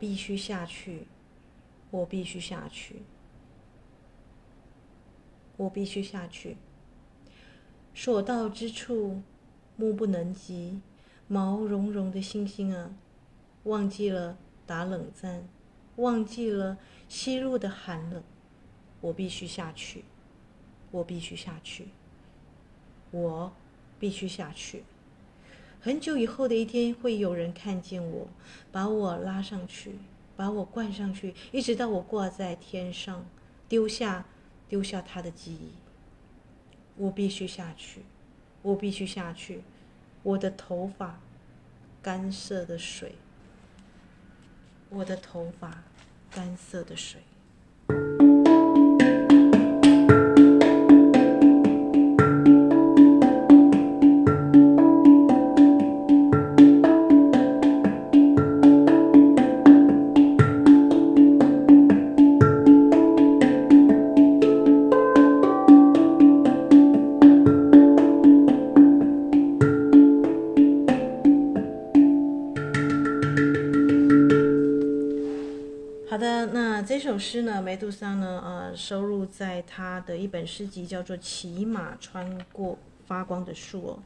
[0.00, 1.06] 必须下去，
[1.90, 3.02] 我必须下去，
[5.58, 6.56] 我必须下去。
[7.94, 9.22] 所到之处，
[9.76, 10.80] 目不能及，
[11.28, 12.96] 毛茸茸的星星啊，
[13.64, 15.46] 忘记了打冷战，
[15.96, 18.22] 忘记了吸入的寒冷。
[19.02, 20.04] 我必须下去，
[20.90, 21.88] 我必须下去，
[23.10, 23.52] 我。
[24.00, 24.82] 必须下去。
[25.82, 28.28] 很久以后的一天，会有人看见我，
[28.70, 29.94] 把我拉上去，
[30.36, 33.24] 把我灌上去，一直到我挂在天上，
[33.66, 34.26] 丢下，
[34.68, 35.70] 丢下他的记忆。
[36.96, 38.02] 我必须下去，
[38.60, 39.62] 我必须下去。
[40.22, 41.18] 我的头发，
[42.02, 43.14] 干涩的水。
[44.90, 45.82] 我的头发，
[46.30, 47.22] 干涩的水。
[77.30, 82.76] 诗呢，梅杜莎呢，呃，收录在他的一本诗集，叫做《骑马穿过
[83.06, 83.98] 发光的树》哦。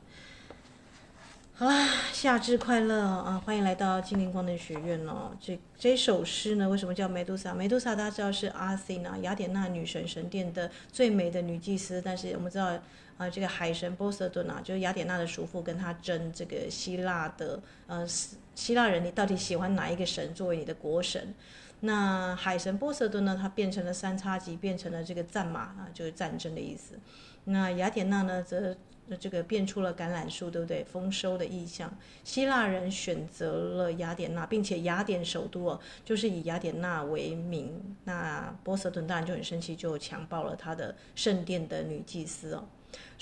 [1.54, 3.42] 好啦，夏至快乐啊！
[3.42, 5.34] 欢迎来到精灵光能学院哦。
[5.40, 7.54] 这这首诗呢，为什么叫梅杜莎？
[7.54, 12.78] 梅杜莎大家知道是阿西娜雅典娜女神神殿的最美的女祭司，但是我们知道
[13.16, 18.06] 啊、这个海神波塞顿啊，就是雅典娜的叔父，跟他争这个希腊的呃
[18.54, 21.32] 希腊人，你到底喜欢哪一个神作为你的国神？
[21.80, 23.38] 那海神波塞顿呢？
[23.40, 26.98] 他变成了三叉戟，变成了这个战马啊，就是战争的意思。
[27.44, 28.74] 那雅典娜呢，则
[29.20, 30.82] 这个变出了橄榄树，对不对？
[30.82, 31.94] 丰收的意象。
[32.24, 37.94] 希腊人选择了雅典娜，并且雅典首都哦，就是以雅典娜为名。
[38.04, 42.64] 那波塞顿当然就很生气，就强暴了他的圣殿的女祭司哦。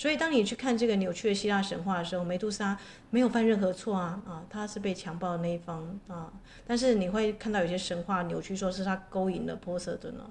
[0.03, 2.77] 所以，当你去看这个扭曲的希腊神话的时候，梅杜莎
[3.11, 6.33] 没有犯任何错啊啊，她是被强暴的那一方啊。
[6.67, 10.29] 但是你会看到有些神话扭曲，说是她勾引了波塞顿呢，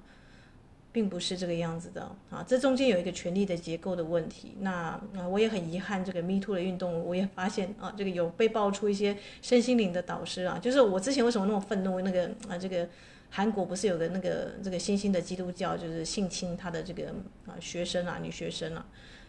[0.92, 2.44] 并不是这个样子的啊。
[2.46, 4.54] 这中间有一个权力的结构的问题。
[4.60, 4.70] 那
[5.16, 11.98] 啊，我也很遗憾，这个 Me Too 的运动，我也发现啊，这个有被爆出一些身心灵的导师啊，就是我之前为什么那么愤怒？
[12.02, 12.86] 那个啊，这个
[13.30, 17.06] 韩国不是有个那个这个新兴的基督教，就是性侵他的这个
[17.46, 18.84] 啊学生啊，女学生啊。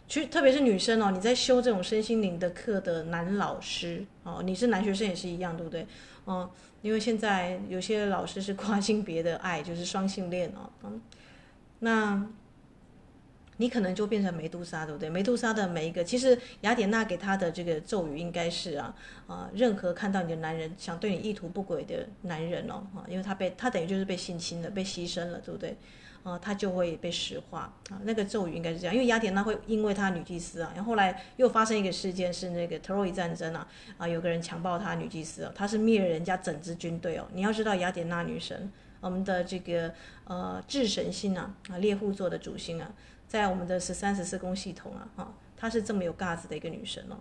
[0.06, 5.86] 其实，特别是女生哦，你在修这种身心灵的课的男老师哦，你是男学生也是一样，对不对？
[6.24, 6.50] 哦，
[6.82, 11.00] 因为现在有些老师是跨性别的爱，就是双性恋哦，嗯，
[11.80, 12.26] 那，
[13.56, 15.08] 你可能就变成梅杜莎，对不对？
[15.08, 18.94] 梅杜莎的每一个，其实雅典娜给他的这个咒语应该是啊
[19.26, 25.76] 啊，任何看到你的男人想对你意图不轨的男人哦，啊，因为他被他等于就是被性侵了，被牺牲了，对不对？
[26.24, 28.00] 啊，他就会被石化啊。
[28.04, 33.68] 那个咒语应该是这样，因为雅典娜会因为她女祭司啊，然后后来又发生一个事件，是那个特洛伊战争啊
[33.98, 37.26] 啊，有个人强暴她女祭司，他是灭了人家整支军队哦。
[37.34, 39.92] 你要知道，雅典娜女神，我们的这个
[40.24, 42.90] 呃智神星啊啊，猎户座的主星啊，
[43.28, 47.16] 在我们的十三十四宫系统啊啊，她是这么有咖子的一个女神哦。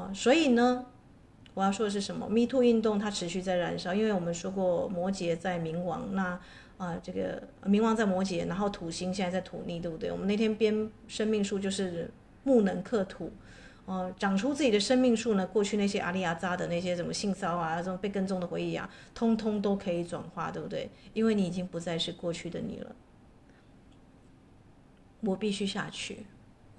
[0.00, 0.86] 啊，所以呢，
[1.54, 6.38] 我要说的是什么？Me Too 运动它持续在燃烧，因为我们说过摩羯在冥王那。
[6.80, 10.10] 啊，这个冥王在摩羯，然后土星现在在土逆，对不对？
[10.10, 12.10] 我们那天编生命树就是
[12.42, 13.30] 木能克土，
[13.84, 15.46] 哦、长出自己的生命树呢。
[15.46, 20.88] 过去那些阿里亚扎的那些什么性骚啊，这种被跟踪的回忆啊，通通都可以转化，对不对？
[21.12, 22.96] 因为你已经不再是过去的你了。
[25.20, 26.24] 我必须下去。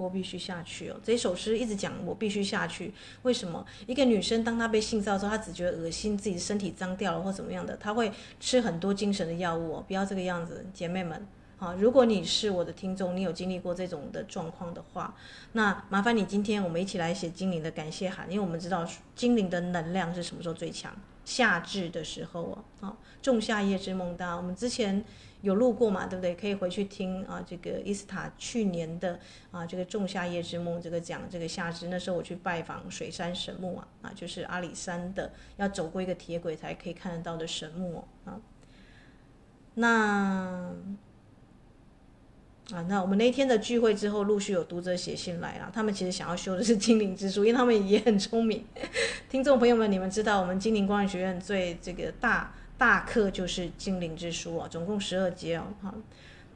[0.01, 1.00] 我必须下去哦！
[1.03, 2.92] 这首诗一直讲我必须下去。
[3.21, 3.63] 为什么？
[3.86, 9.86] 一个女生当她被性骚扰之后，她只觉得恶心，自己身体脏掉了或怎么样的，她会吃很多精神的药物哦。
[9.88, 11.27] 不要这个样子，姐妹们
[11.59, 11.75] 啊！
[11.77, 15.15] 如果你是我的听众，你有经历过这种的状况的话，
[15.51, 20.92] 那麻烦你今天我们一起来写精灵的感谢函，因为我们知道精灵的能量是什么时候最强？
[21.33, 22.63] 夏至的时候哦。
[22.88, 25.04] 啊，仲夏夜之梦，大我们之前。
[25.42, 26.06] 有录过嘛？
[26.06, 26.36] 对不对？
[26.36, 29.19] 可以回去听啊，这个伊斯塔去年的
[29.50, 38.39] 啊，这个仲夏夜之梦，这个讲这个夏至，那时候我去拜访水山神木啊，啊，就是阿里山的，要走过一个铁轨才可以看得到的神木啊。
[39.74, 40.72] 那
[42.73, 48.65] 啊，那我们那天的聚会之后，陆续有读者写信来了，他们其实想要修的是精灵之书，因为他们也很聪明。
[49.29, 52.53] 听众朋友们，你们知道我们精灵光学院最这个大。
[52.77, 55.94] 大课就是精灵之书啊，总共十二节哦，哈。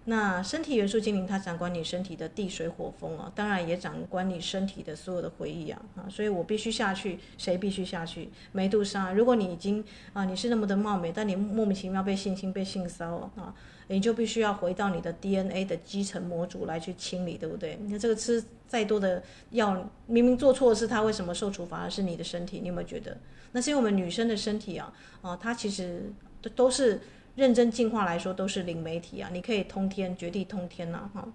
[0.06, 8.31] 那身体元素精灵它掌管你身体的地水火风啊，当然也掌管你身体的所有的回忆啊，啊，所以我必须下去，谁必须下去？
[8.53, 13.53] 梅杜莎，如果你已经啊，你是那么的貌美，但你莫名其妙被性侵、被性骚扰啊，
[13.87, 17.77] 你就必须要回到你的 DNA 的基层模组来去清理，对不对？
[17.81, 19.21] 你这个吃再多的
[19.51, 22.59] 药，明明做错的是他，为什么受处罚的是你的身体？
[22.59, 23.17] 你有没有觉得？
[23.51, 26.11] 那是因为我们女生的身体啊，啊，它其实
[26.41, 26.99] 都都是
[27.35, 31.27] 认真进化来说都是灵媒体啊，你可以通天，绝地通天呐，哈，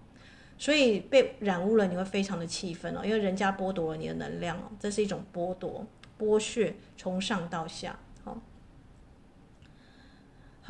[0.58, 5.86] 所以被染污了，你会非常的气愤哦，因为人家剥夺了你的能量哦，这是一种剥夺、
[6.18, 7.98] 剥削，从上到下，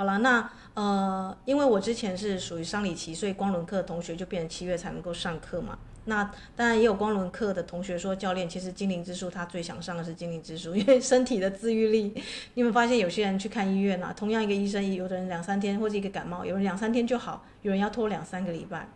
[0.00, 5.78] 好，了，那呃，因为我之前是属于生理期，所以光轮课同学就变成七月才能够上课嘛。
[6.06, 6.24] 那
[6.56, 12.14] 当然也有光轮课的同学说，教练其实精灵之书他最想上的是精灵之书，因为身体的自愈力。
[12.54, 18.88] 你们发现有些人去看医院啊，同样一个医生，有的人两三天或者一个感冒，有人两三天就好，有人要拖两三个礼拜，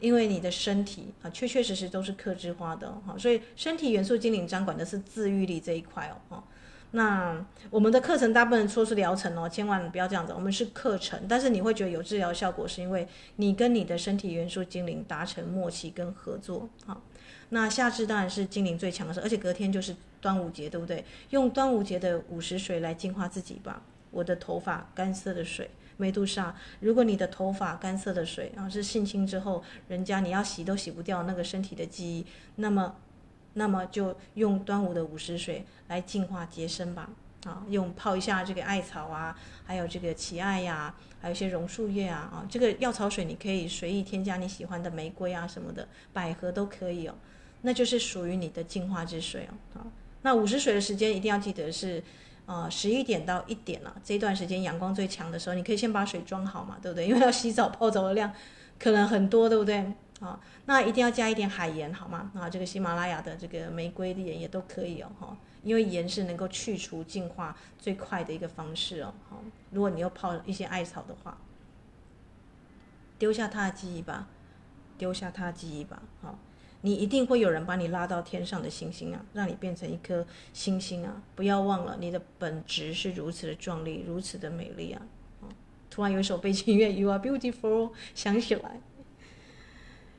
[0.00, 6.42] 因为你的身体啊确确实实都是克制化的哈，所以身体元素精灵掌管的是自愈力这一块哦。
[6.92, 10.32] 那我们的课程大部分说是疗程哦，千万不要这样子。
[10.32, 13.06] 我们是课程，但是你会觉得有治疗效果，是因为
[13.36, 16.66] 你跟你的身体元素精灵达成默契跟合作。
[16.86, 17.02] 好，
[17.50, 21.04] 那夏至当然是精灵最强的时候，而且隔天就是端午节，对不对？
[21.28, 23.82] 用端午节的午时水来净化自己吧。
[24.10, 26.56] 我的头发干涩的水，梅杜莎。
[26.80, 32.26] 如果你的头发干涩的水，然后是性侵之后，人家你要洗都洗不掉那个身体的记忆，
[32.56, 32.96] 那么。
[33.58, 37.10] 那么就用端午的午时水来净化洁身吧，
[37.44, 47.14] 啊，用泡一下这个艾草啊，还有这个奇艾呀、还有一些榕树叶啊，啊，这个药草水你可以随意添加你喜欢的玫瑰啊什么的，百合都可以哦，
[47.62, 49.86] 那就是属于你的净化之水哦，啊，
[50.22, 52.02] 那午时水的时间一定要记得是，
[52.46, 57.06] 呃，十一点到一点了，这段时间阳光最强的时候，你可以先把水装好嘛，对不对？
[57.08, 58.32] 因为要洗澡泡澡的量
[58.78, 59.84] 可能很多，对不对？
[60.20, 62.32] 啊，那一定要加一点海盐，好吗？
[62.34, 71.38] 啊，这个喜马拉雅的这个玫瑰的盐也都可以哦，哈，因为盐是能够去除净化最快的一个方式哦，好，如果你要泡一些艾草的话，
[73.16, 74.26] 丢下他的记忆吧，
[74.96, 76.36] 丢下他的记忆吧，好，
[76.80, 85.02] 你一定会有人把你拉到天上的星星啊，让你变成一颗星星啊，不要忘了你的本质是如此的壮丽，如此的美丽啊，
[85.88, 88.80] 突然有一首背景音乐，You are beautiful，想起来。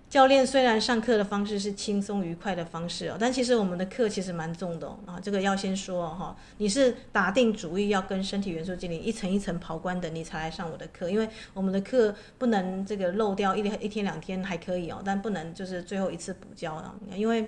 [0.10, 4.98] 教练虽然上课的方式是轻松愉快的方式哦，但其实我们的课其实蛮重的哦。
[5.06, 11.12] 啊，这个要先说哈，你是打定主意要跟身体元素精灵一层一层跑关的，你才来上我的课。
[11.12, 16.96] 因为我们的课不能这个漏掉一一天两天还可以哦，但不能就是最后一次补教啊。
[17.16, 17.48] 因为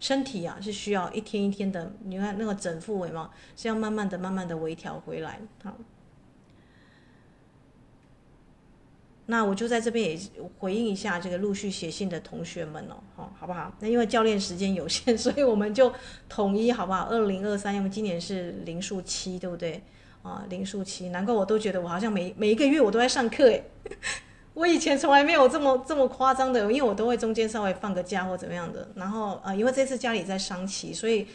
[0.00, 5.38] 身体啊是需要一天一天的，你看那个整复位嘛，是要慢慢的、慢慢的微调回来。
[5.62, 5.72] 好。
[9.28, 10.18] 那我就在这边也
[10.58, 13.72] 回应一下这个陆续写信的同学们哦，好，好不好？
[13.80, 15.92] 那因为教练时间有限，所以我们就
[16.28, 17.08] 统一好不好？
[17.10, 19.82] 二零二三，因为今年是灵数七，对不对？
[20.22, 23.64] 啊，灵数七，难怪我都觉得我好像每每一个月我都在上课诶，
[24.54, 28.88] 我以前从来没有这么这么夸张的，因为我都会中间稍微放个假或怎么样的。
[28.94, 31.26] 然后啊，因为这次家里在商期，所以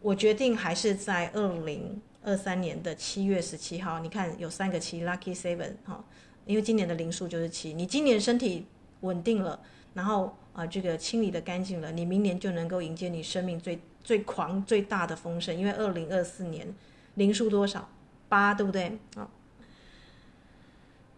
[0.00, 4.00] 我决定还是在二零二三年的七月十七号。
[4.00, 6.04] 你看有三个七，Lucky Seven 哈。
[6.48, 8.64] 因为今年的灵数就是七，你今年身体
[9.02, 9.60] 稳定了，
[9.94, 15.56] 然后啊、这个清理的干净了，你明年就能够迎接你生命最最狂最大的丰盛。
[15.56, 16.74] 因为二零二四年
[17.14, 17.88] 灵数多少？
[18.28, 18.98] 八，对不对？
[19.14, 19.28] 啊，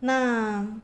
[0.00, 0.80] 那。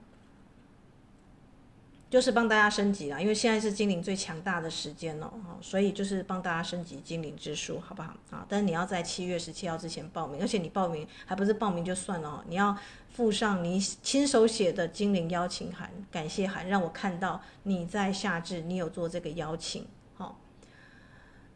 [2.09, 8.47] 就是帮大家升级啦，因为现在是精灵最强大的时间哦，所以就是帮大家升级精灵之书，好不好啊？
[8.49, 12.77] 但是你要在七月十七号之前报名，而且你报名还不是报名就算了，你要
[13.11, 19.87] 附上你亲手写的精灵邀请函、感谢函，让我看到你在夏至你有做这个邀请，
[20.17, 20.39] 好，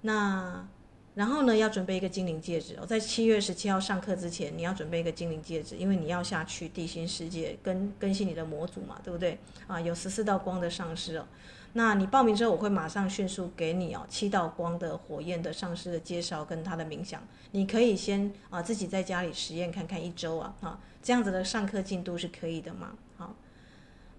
[0.00, 0.66] 那。
[1.14, 9.38] 然后呢，要准备一个精灵戒指哦，在七月十七号上课之前，你要准备一个精灵戒指，因为你要下去地心世界更更新你的模组嘛，对不对？
[9.67, 11.26] 啊，有十四道光的上师哦。
[11.73, 22.93] 那你报名之后，我会马上迅速给你哦七道光的火焰的上师的介绍跟他的冥想，你可以先啊自己在家里实验看看一周啊，啊这样子的上课进度是可以的嘛？
[23.17, 23.35] 好，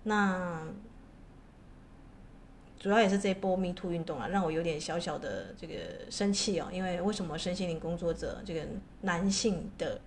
[0.04, 0.68] 那。
[2.82, 5.76] 主要也是这一波 Me Too 运动啊，让我有点小小的这个
[6.10, 6.68] 生气哦。
[6.74, 8.62] 因为为什么身心灵工作者这个
[9.02, 10.02] 男性的，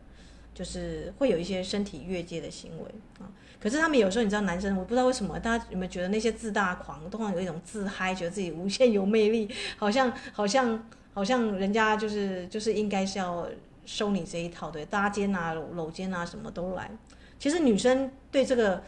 [0.52, 2.90] 就是会有一些身体越界的行为
[3.20, 3.30] 啊？
[3.60, 13.48] 可是他们有时候你知道，男生我不知道为什么，大家有没有觉得那些自大狂，都会有一种自嗨，觉得自己无限有魅力，好像好像好像人家就是就是应该是要
[13.86, 16.90] 收你这一套，对，搭肩啊、搂肩啊，什么都来。
[17.38, 18.82] 其实女生对这个。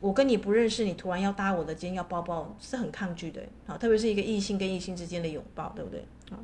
[0.00, 3.76] 我跟你不认识，你突然要搭我的肩，要抱抱，是很抗拒的啊！
[3.76, 6.38] 特别是一个异性跟异性之间的拥抱，对不对啊？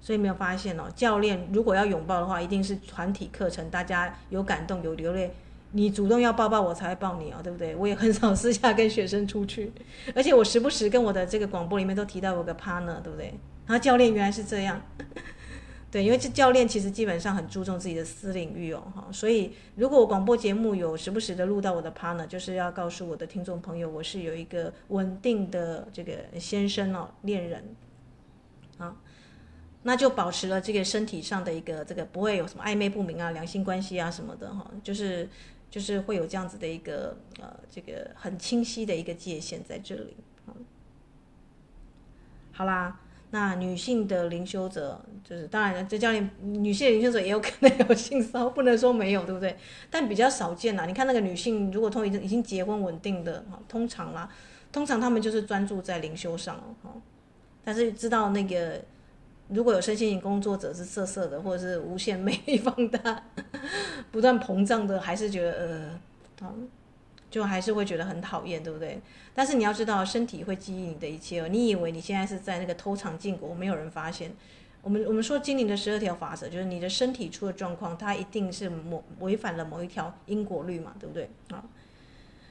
[0.00, 5.32] 所以没有发现哦，教练如果要拥抱的话，一定是团体课程，大家有感动有流泪，
[5.70, 7.74] 你主动要抱抱我才会抱你哦，对不对？
[7.74, 9.72] 我也很少私下跟学生出去，
[10.14, 13.32] 而且我时不时跟我的这个广播里面都提到我个 partner，对不对？
[13.66, 14.82] 然后教练原来是这样。
[15.92, 27.76] 对，因为这教练其实基本上很注重自己的私领域哦，哈，所以如果我广播节目有时不时的录到我的 partner，就是要告诉我的听众朋友，我是有一个稳定的这个先生哦，恋人，
[28.78, 28.96] 啊，
[29.82, 35.28] 那就保持了这个身体上的一个这个不会有什么暧昧不明啊、两性关系啊什么的哈，就是
[35.70, 40.56] 就是会有这样子的一个呃这个很清晰的一个界限在这里，啊，
[42.52, 42.98] 好啦。
[43.34, 49.56] 那女性的灵修者，就是当然了，这教练女性的灵修者也有可能有性骚，不能说没有，对不对？
[49.90, 50.84] 但比较少见啦。
[50.84, 54.28] 你看那个女性，如果通已经已经结婚稳定的，通常啦，
[54.70, 57.00] 通常他们就是专注在灵修上哦。
[57.64, 58.78] 但是知道那个
[59.48, 63.22] 如果有身心灵工作者是色色的，或者是无限 魅力放大、
[64.10, 66.00] 不断膨胀的，还是觉得呃，
[66.42, 66.68] 嗯。
[67.32, 69.00] 就还是会觉得很讨厌，对不对？
[69.34, 71.48] 但是你要知道，身体会记忆你的一切哦。
[71.48, 74.32] 你以为你现在是在那个偷尝禁果，没有人发现。
[74.82, 81.64] 我们我们说精灵的十二条法则，就是你的身体出了状况，它一定是某违反了某一条因果律嘛，对不对啊？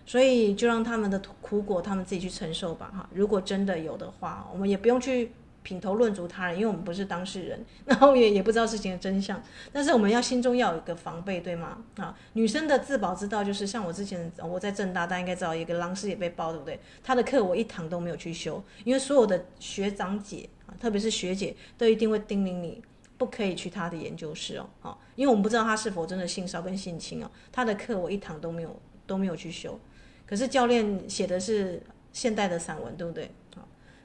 [0.06, 3.08] 所以就让他们的苦果他们自己去承受吧，哈。
[3.14, 5.32] 如果真的有的话，我们也不用去。
[5.64, 9.42] 品头论足他人，因为我们不是当事人，然后也也不知道事情的真相。
[9.72, 11.78] 但是我们要心中要有一个防备，对吗？
[11.98, 16.80] 啊，女生的自保之道就是像我之前我在政大，大家应该知道一个狼师也被爆，对不对？
[17.04, 22.82] 他的课我一堂都没有去修，因为所有的学长姐啊，特别是学姐，都一定会叮咛你
[23.18, 27.30] 不可以去他的研究室哦，啊，因为我们不知道他是否真的性骚跟性侵哦。
[27.52, 29.80] 他的课我一堂都没有都没有去修，
[30.26, 33.30] 可是教练写的是现代的散文，对不对？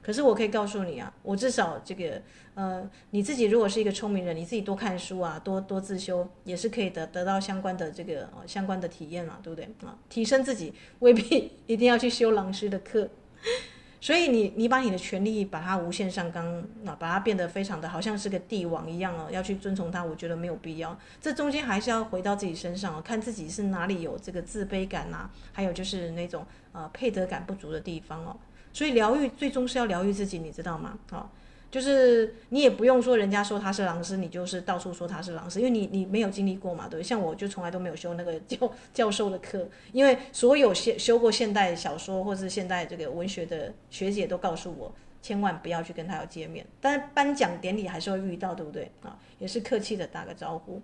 [0.06, 2.22] 可是我可以告诉你啊，我至少这个，
[2.54, 9.98] 呃，你自己如果是一个聪明人，你自己多看书啊，多多自修，也是可以得得到相关的这个、呃、相关的体验嘛，对不对啊？
[10.08, 13.08] 提升自己未必一定要去修老师的课，
[14.00, 20.96] 所以你你把你的权利把它无限上纲啊，把它变得非常的好像是个帝王一样哦，要去遵从它，我觉得没有必要。
[21.20, 28.36] 这中间还是要回到自己身上，看自己是哪里有这个自卑感呐、啊，还有就是那种呃配得感不足的地方哦。
[28.76, 30.98] 所以疗愈最终是要疗愈自己，你知道吗？
[31.10, 31.32] 好，
[31.70, 37.00] 就是你也不用说人家说他是狼师，你就是到处说他是狼师，因为你你没有经历过嘛，对。
[37.00, 46.66] 对像我就从来都没有修那个教教授的课，因为所有修修过现代小说或是现代这个文学的学姐都告诉我，千万不要去跟他有见面。
[46.78, 48.92] 但是颁奖典礼还是会遇到，对不对？
[49.02, 50.82] 啊，也是客气的打个招呼，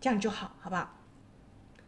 [0.00, 0.94] 这样就好，好不好？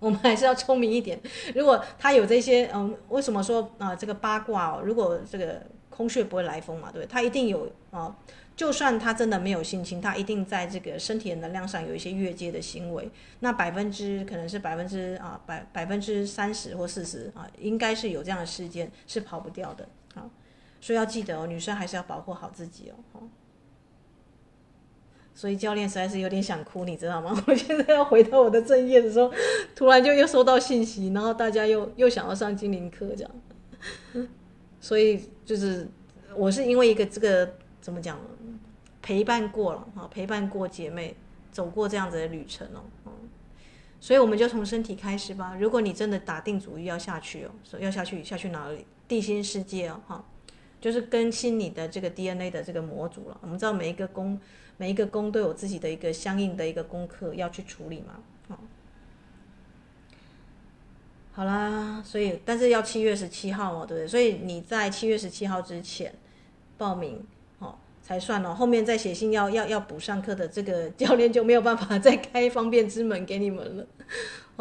[0.02, 1.18] 我们还是要聪明一点。
[1.54, 8.16] 如果他有这些，嗯，为什么说啊、这个八卦哦，如果这个空穴不会来风嘛，对，他一定有啊、
[8.56, 13.08] 就算他真的没有性侵，他一定在这个身体的能量上有一些越界的行为。
[13.40, 20.28] 那百分之可能是百分之啊百百分之三十或四十啊，应该是有这样的事件是跑不掉的啊。
[20.80, 23.22] 所以要记得哦，女生还是要保护好自己哦。
[25.34, 27.40] 所以教练实在是有点想哭，你知道吗？
[27.46, 29.32] 我现在要回到我的正业的时候，
[29.74, 33.30] 突然就又收到信息，然后大家又又想要上精灵课这样。
[34.80, 35.88] 所以就是
[36.36, 38.18] 我是因为一个这个怎么讲，
[39.00, 41.16] 陪伴过了啊，陪伴过姐妹
[41.50, 43.12] 走过这样子的旅程哦，
[44.00, 45.56] 所以我们就从身体开始吧。
[45.58, 48.84] 如果你真的打定主意要下去哦，说要下去下去哪里？
[49.06, 50.24] 地心世界哦，哈，
[50.80, 53.38] 就是更新你的这个 DNA 的这个模组了。
[53.42, 54.40] 我们知道每一个宫，
[54.76, 58.14] 每一个宫都有自己的一个相应的一个功课要去处理嘛，
[58.48, 58.58] 好，
[61.32, 64.08] 好啦，所以但是要七月十七号嘛，对不对？
[64.08, 66.14] 所以你在七月十七号之前
[66.76, 67.24] 报名。
[68.04, 73.86] 才算哦，后面再写信要要要补上课的这个 教练就没有办法再开方便之门给你们了，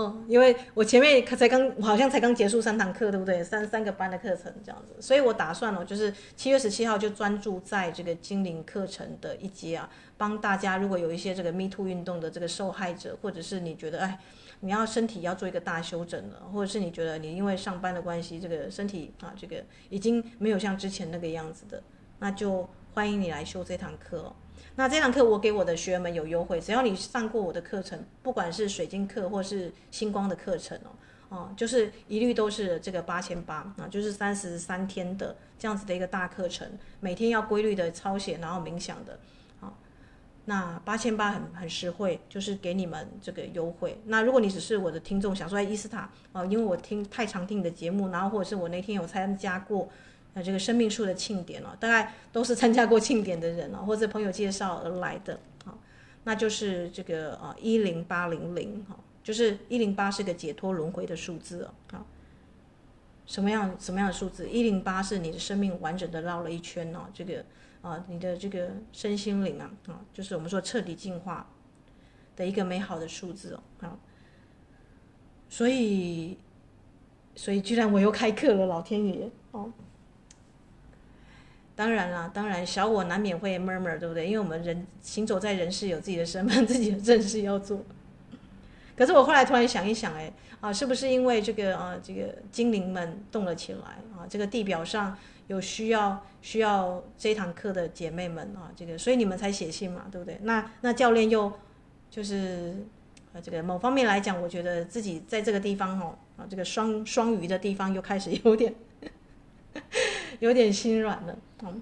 [0.02, 3.44] 哦，因为我前面才刚，我好像才刚结束三堂课，对不对？
[3.44, 14.20] 三三个班的课程这样子，所以我打算哦，就是七月十七号就专注在这个精灵课程的一节啊，帮大家如果有一些这个 Me Too 运动的这个受害者，或者是你觉得哎，
[14.62, 21.82] 你要身体要做一个大修整了，或者是你觉得你因为上班的关系，这个身体啊，这个已经没有像之前那个样子的，
[22.20, 22.70] 那就。
[22.94, 24.36] 欢迎你来修这堂课。
[24.76, 30.90] 那这堂课我给我的学员们有优惠，只要你上过我的课程，不管是水晶课或是星光的课程哦，
[31.30, 36.68] 哦，就是一律都是这个八千八啊，就是三十三天的这样子的一个大课程，
[37.02, 39.20] 每天要规律的抄写，然后冥想的，
[39.60, 39.74] 啊，
[40.46, 44.00] 那八千八很很实惠，就是给你们这个优惠。
[44.06, 49.90] 那如果你只是我的听众，想说伊斯塔啊，因为我听太常听你的节目，然后或者是我那天有参加过。
[50.34, 55.78] 那这个生命树的庆典哦，大概都是参加过庆典的人哦，或者朋友介绍而来的啊，
[56.24, 62.06] 那就是这个啊一零八零零哈，就是一零八是个解脱轮回的数字哦，啊，
[63.26, 64.48] 什么样什么样的数字？
[64.50, 67.44] 一零八是你的生命完整的绕了一圈哦，这个
[67.82, 71.50] 啊你的这个身心灵啊啊，就是我们说彻底进化
[72.38, 74.00] 的一个美好的数字哦，啊，
[75.50, 76.38] 所以
[77.36, 79.70] 所以居然我又开课了，老天爷哦。
[81.76, 84.28] 当然啦，当然小我难免会 murmur，对不对？
[84.28, 87.82] 因为我们人行走在人世，有自己的身份，自己的正事要做。
[88.96, 93.80] 可是我后来突然想一想，哎，啊，是不是因为这个啊，这个精灵们动了起来
[94.16, 94.28] 啊？
[94.30, 100.38] 这个地表上有需要需要这堂课的姐妹们啊，这个所以你们才写信嘛，对不对？
[100.44, 101.52] 那那教练又
[102.12, 102.76] 就是，
[103.42, 108.76] 这个某方面来讲，我觉得自己在这个地方哦，啊，这个双双鱼的地方又开始有点。
[110.42, 111.82] 有点心软了，嗯，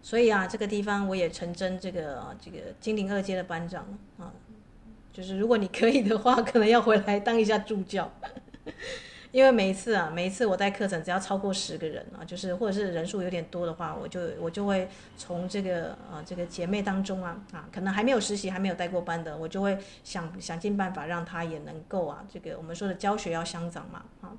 [0.00, 3.84] 所以啊，这个地方我也成真这个这个精灵二阶的班长
[4.16, 4.32] 啊，
[5.12, 8.08] 就是如果你可以的话，可能要回来当一下助教，
[9.32, 24.30] 因为每一次啊，每一次我带课程，只要超过十个人啊，就是或者是人数有点多的话，我就我就会从这个啊这个姐妹当中啊啊，可能还没有实习还没有带过班的，我就会想想尽办法让他也能够啊，这个我们说的教学要相长嘛啊。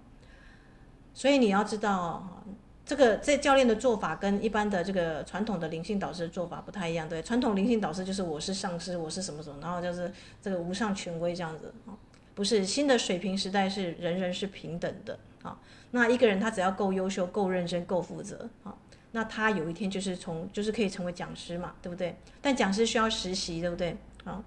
[1.14, 2.44] 所以你要知道，
[2.88, 7.08] 这个这教练的做法跟一般的这个传统的灵性导师的做法不太一样。
[7.08, 10.10] 对，传统灵性导师就是我是上师，我是什么什么，然后就是
[10.42, 11.92] 这个无上权威这样子啊。
[12.34, 15.60] 不是，新的水平时代是人人是平等的啊。
[15.92, 18.74] 那一个人他只要够优秀、够认真、够负责啊，
[19.12, 22.16] 那他有一天就是从就是可以成为讲师嘛，对不对？
[22.42, 23.98] 但讲师需要实习，对不对？
[24.24, 24.42] 啊。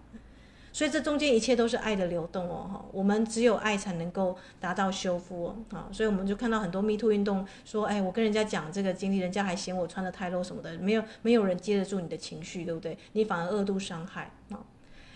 [0.73, 12.97] 所以这中间一切都是爱的流动哦，哈，我们只有爱才能够达到修复哦，啊，所以我们就看到很多 Me Too 运动说，哎，我跟人家讲这个经历，人家还嫌我穿得太露什么的，没有没有人接得住你的情绪，对不对？
[13.13, 14.63] 你反而二度伤害啊，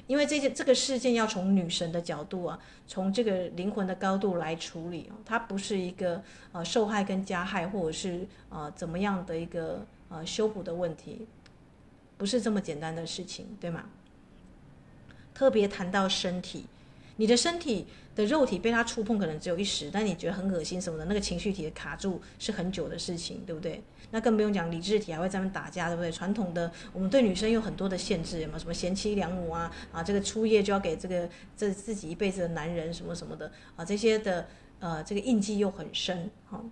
[0.08, 11.28] 因为这件这个事件要从女神的角度啊，从这个灵魂的高度来处理啊，它不是一个呃受害跟加害，或者是呃怎么样的一个呃修补的问题，
[12.18, 13.84] 不是这么简单的事情，对吗？
[15.35, 16.64] 特别谈到身体，
[17.16, 23.83] 你的身体的肉体被他触碰，可能只有一时，但你觉得很恶心什么的，那个情绪体的卡住是很久的事情，对不对？
[24.12, 26.12] 那更不用讲理智体还会在那打架，对不对？
[26.12, 34.47] 传统的我们对女生有很多的限制，有没有什么贤妻良母啊啊，这个初夜就要给这个这自己一辈子的男人什么什么的啊，这些的
[34.79, 36.64] 呃这个印记又很深，哈。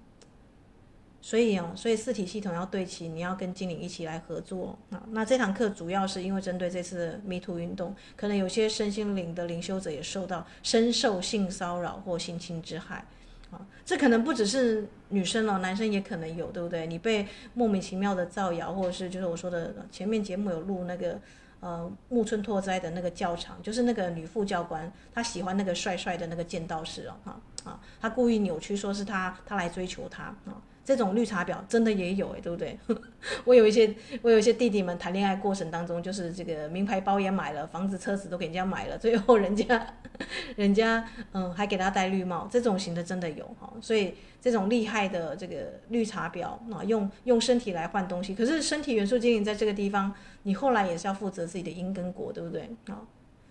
[1.25, 5.01] 所以哦，所以四体系统要对齐，你要跟精灵一起来合作啊。
[5.13, 13.07] 那这堂课主要是因为针对这次的 Me Too 运动，可能有些身心灵的灵修者也受到深受性骚扰或性侵之害
[13.53, 13.65] 啊。
[13.85, 16.89] 这可能不只是女生哦，男生也可能有，对不对？
[16.89, 21.21] 你被莫名其妙的造谣，或者是就是我说的前面节目有录那个
[21.61, 30.61] 呃木村拓哉的那个教场，就是那个女副教官，她喜欢那个帅帅的那个剑道士哦，哈啊，她故意扭曲说是他他来追求她啊。
[30.93, 32.79] 这种绿茶婊真的也有哎，对不对？
[33.47, 39.87] 我有一些我有一些弟弟们谈恋爱过程当中，就是这个名牌包也买了，房子车子都给人家买了，最后人家
[40.55, 41.03] 人家
[41.33, 43.73] 嗯还给他戴绿帽，这种型的真的有哈。
[43.81, 52.69] 所以这种厉害的这个绿茶婊啊，用用身体来换东西，可是身体元素精灵在这个地方，你后来也是要负责自己的因跟果，对不对？
[52.89, 53.01] 啊，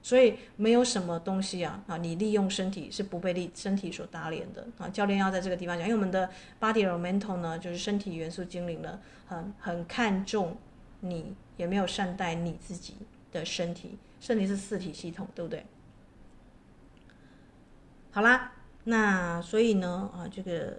[0.04, 4.90] 所以没有什么东西啊啊，你利用身体是不被力身体所打脸的啊。
[4.90, 10.58] 教练要在这个地方讲，因为我们的 body elemental 呢，就是身体元素精灵呢，很很看重
[11.02, 12.96] 你有没有善待你自己
[13.32, 15.66] 的身体，身体是四体系统，对不对？
[18.12, 18.54] 好啦，
[18.86, 20.78] 那所以呢啊，这个。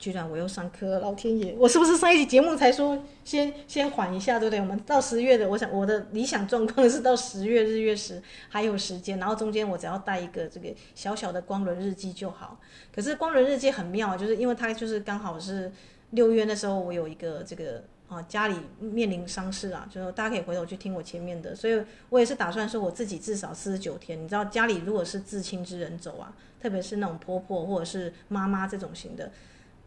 [0.00, 1.54] 居然我又上课，老天爷！
[1.58, 4.58] 我是不是上一集节目才说先先缓一下，对不对？
[4.58, 12.58] 我们到十月的，我想我的理想状况是到十月日月时还有时间，然后中间我只要带一个这个小小的光轮日记就好。
[12.90, 15.70] 可是光轮日记很妙，就是因为它就是刚好是
[16.12, 24.18] 六月那时候，我有一个这个啊家里面临丧事啊，就是大家可以回头去听我前面的，所以我也是打算说我自己至少四十九天。
[24.18, 29.30] 你知道家里如果是至亲之人走啊，特别是那种婆婆或者是妈妈这种型的。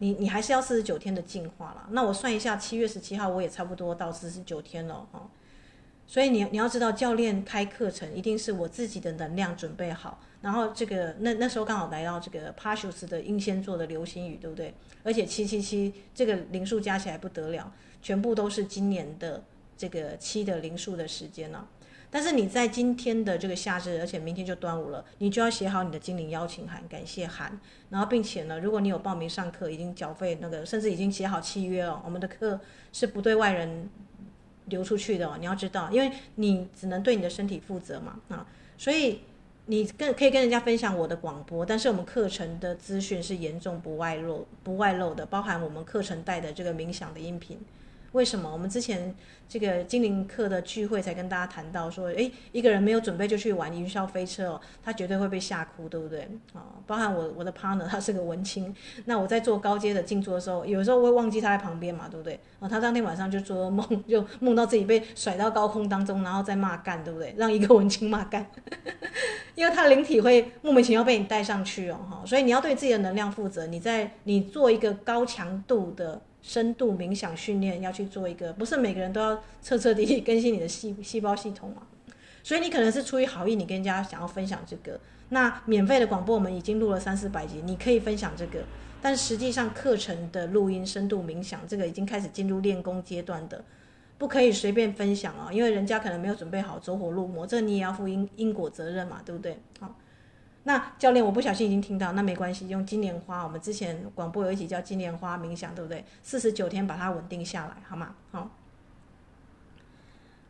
[0.04, 5.30] 你你还是要四十九天的净化了，那我算一下，七月十七号我也差不多到四十九天了哈，
[6.06, 14.74] 所以你你要知道，教练开课程一定是我自己的能量准备好，然后这个那那时候刚好来到这个 Pashus 的英仙座的流星雨，对不对？
[15.02, 19.42] 而且七七七这个灵数加起来不得了，全部都是今年的
[19.78, 21.66] 这个七的灵数的时间了。
[22.14, 27.58] 但是你在今天的这个夏至，而且明天就端午了，你就要写好你的精灵邀请函、感谢函，
[27.90, 32.60] 然后并且呢，如果你有报名上课，已经缴费那个，甚至已经写好契约了，我们的课
[32.92, 33.90] 是不对外人
[34.66, 35.34] 流出去的哦。
[35.40, 38.46] 你要知道，因为你只能对你的身体负责嘛 啊，
[38.78, 39.22] 所以
[39.66, 47.58] 你跟可以跟人家分享我的广播，但是我们课程的资讯是严重不外露、不外露的，包含我们课程带的这个冥想的音频。
[48.14, 49.12] 为什么我们之前
[49.48, 56.20] 这个精灵课的聚会才跟大家谈到说，诶，一个人没有准备就去玩云霄飞车哦，他绝对会被吓哭，对不对？
[56.52, 58.72] 啊、哦，包含我我的 partner，他是个文青，
[59.06, 62.34] 那我在做高阶的静坐的时候，有时候会忘记他在旁边嘛，对不对？
[62.34, 67.34] 啊、哦，他当天晚上就做噩梦， 就梦到自己被甩到高空当中，然后再骂干，对不对？
[67.36, 68.46] 让一个文青骂干，
[69.56, 76.22] 因为他的灵体会莫名其妙被你带上去哦，哈，所以你要对自己的能量负责，你在你做一个高强度的。
[76.46, 81.84] 深度冥想训练要去做一个，不是每个人都要彻彻底底更新你的细细胞系统嘛？
[82.42, 85.00] 所以你可能是出于好意，你跟人家想要分享这个。
[85.30, 88.62] 那免费的广播我们已经录了三四百集，你可以分享这个。
[89.00, 93.64] 但实际上课程的录音深度冥想这个已经开始进入练功阶段的，
[94.18, 99.58] 不可以随便分享啊，因为人家可能没有准备好走火入魔，这你也要负因因果责任嘛，对不对？
[99.80, 99.96] 好。
[100.66, 106.02] 那教练，我不小心已经听到，那没关系，用金莲花，我们之前广播有一集叫金莲花冥想，对不对？
[106.22, 108.14] 四十九天把它稳定下来，好吗？
[108.32, 108.50] 好，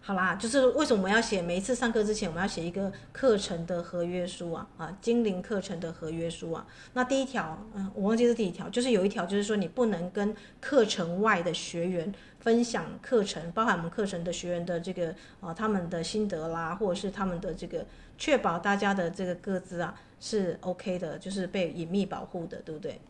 [0.01, 1.43] 好啦，就是为什么我们要写？
[1.43, 6.65] 每一次上课之前，我们要写一个课程的合约书啊，啊，精灵课程的合约书啊。
[6.93, 17.85] 那第一条，嗯，我忘记是第一条，就是有一条就是说，你不能跟课程外的学员分享课程，包含我们课程的学员的这个啊，他们的心得啦，或者是他们的这个。
[18.17, 23.01] 确保大家的这个各自啊是 OK 的，就是被隐秘保护的，对不对？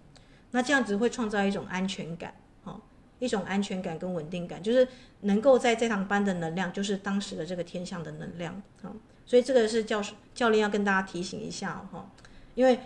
[0.51, 2.81] 那这样子会创造一种安全感，哦，
[3.19, 4.87] 一种安全感跟稳定感，就是
[5.21, 8.93] 能够在这堂班的能量，就是当时的这个天象的能量，啊，
[9.27, 10.03] 所以这个是教
[10.35, 12.11] 教练要跟大家提醒一下，哈，
[12.55, 12.79] 因为。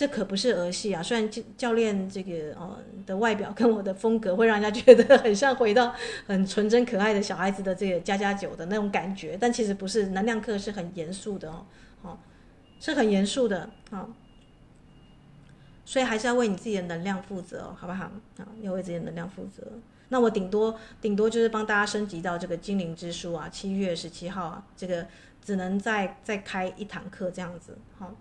[0.00, 1.02] 这可不是儿戏啊！
[1.02, 5.94] 虽然教教练这个呃的外表跟我的风格会让人家觉得很像回到
[6.26, 10.06] 很纯真可爱的小孩子的这个家家酒的那种感觉，但其实不是。
[10.06, 11.66] 能量课是很严肃的哦，
[12.00, 12.18] 哦，
[12.80, 13.60] 是很严肃的
[13.90, 14.08] 啊，哦，
[15.84, 18.04] 所以还是要为你自己的能量负责，好不好？
[18.38, 19.62] 啊，要为自己的能量负责。
[20.08, 25.06] 那我顶多顶多就是帮大家升级到这个精灵之书啊，七月十七号啊，这个
[25.44, 28.16] 只能再再开一堂课这样子，好，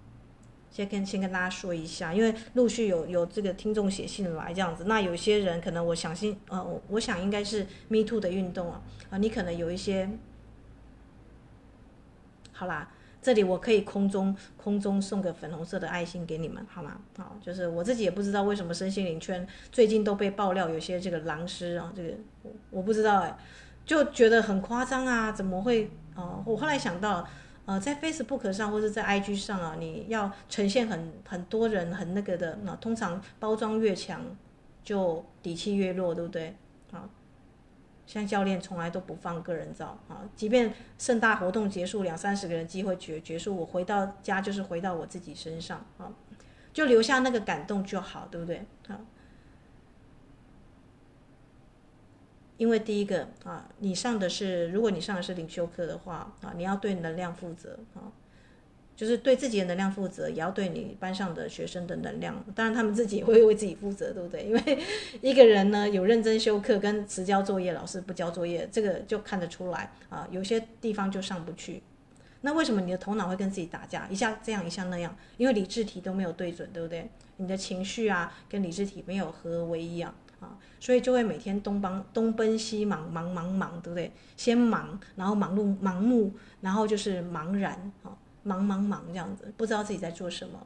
[0.72, 10.10] 先跟先跟大家说一下，因为陆续有有这个听众写信来这样子，那有些人可能我相信，呃，我想应该是 Me Too 的运动啊，啊，你可能有一些，
[12.52, 17.02] 好啦，这里我可以空中空中送个粉红色的爱心给你们，好吗？
[17.18, 22.10] 好，就是我自己也不知道为什么身心灵圈最近都被爆料有些这个狼师啊，这个
[22.44, 23.36] 我我不知道哎，
[23.86, 26.44] 就觉得很夸张啊，怎么会啊？
[26.46, 27.28] 我后来想到。
[27.70, 34.26] 呃，在 Facebook 上或者在 IG 上啊，你要呈现很很多人很那个的，那通常包装越强，
[34.84, 36.56] 就底气越弱，对不对？
[36.92, 37.08] 啊，
[38.08, 46.12] 像教练从来都不放个人照啊，即便盛大活动结束，两三十个人机会结结束，我回到家就是回到我自己身上啊，
[46.74, 48.66] 就留下那个感动就好，对不对？
[48.88, 49.00] 啊。
[52.60, 58.12] 因为第一个啊，你上的是，如果你上的是领修课的话啊，你要对能量负责啊，
[58.98, 62.44] 就是对自己的能量负责，也要对你班上的学生的能量。
[62.54, 64.44] 当然，他们自己也会为自己负责，对不对？
[64.44, 64.80] 因为
[65.22, 71.82] 一个人呢，有认真修课跟迟交作业，老师不交作业，这个就看得出来啊，有些地方就上不去。
[72.42, 74.06] 那为什么你的头脑会跟自己打架？
[74.10, 77.10] 一下这样，一下那样，因为理智体都没有对准，对不对？
[77.38, 84.12] 你的情绪啊，跟理智体没有合为一样啊，所以就会每天东帮东奔西忙，忙忙忙，对不对？
[84.38, 88.12] 先忙，然后忙碌盲目，然后就是茫然啊，
[88.44, 90.60] 忙忙忙这样子，不知道自己在做什么。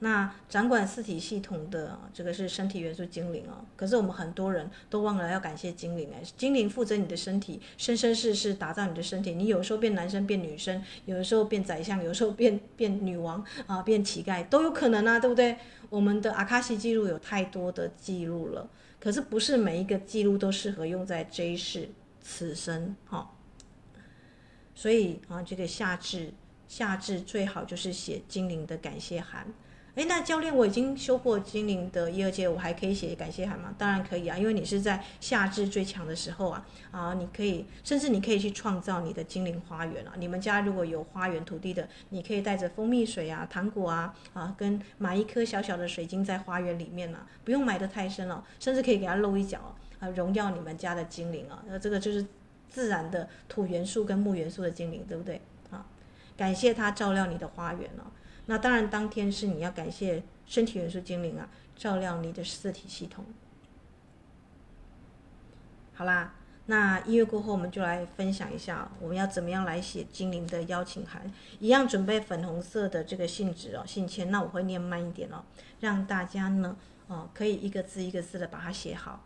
[0.00, 9.32] 那掌管四体系统的这个是身体元素精灵哦，可是我们很多人都忘了要感谢精灵哎，精灵负责你的身体，生生世世打造你的身体。
[9.32, 15.56] 你有时候变男生变女生，有的时候变宰相，有时候变变女王啊，变乞丐都有可能啊，对不对？
[15.88, 18.68] 我们的阿卡西记录有太多的记录了，
[19.00, 21.88] 可是不是每一个记录都适合用在这一世
[22.20, 23.30] 此生哈。
[24.74, 26.34] 所以啊，这个夏至
[26.68, 29.46] 夏至最好就是写精灵的感谢函。
[29.96, 33.74] 哎，那教练，我已经修过精灵的一二阶，我还可以写感谢函吗？
[33.78, 40.12] 当然可以啊，因为你是在夏至最强的时候啊，啊，你可以，甚至你可以去创造你的精灵花园啊。
[40.18, 51.64] 你们家如果有花园土地的，你可以带着蜂蜜水啊、糖果啊，啊，跟买一颗小小的水晶在花园里面啊，不用埋得太深了，甚至可以给它露一脚啊，荣耀你们家的精灵啊。
[51.66, 52.26] 那这个就是
[52.68, 55.40] 自然的土元素跟木元素的精灵，对不对？
[55.70, 55.86] 啊，
[56.36, 58.12] 感谢它照料你的花园了。
[58.46, 63.24] 那当然，当天是你要感谢身体元素精灵啊，照亮你的四体系统。
[65.94, 66.34] 好啦，
[66.66, 71.30] 那音乐过后，我们就来分享一下，我们要怎么样来写精灵的邀请函。
[71.58, 74.30] 一样准备粉红色的这个信纸哦，信签。
[74.30, 75.42] 那我会念慢一点哦，
[75.80, 76.76] 让大家呢，
[77.08, 79.24] 哦，可以一个字一个字的把它写好。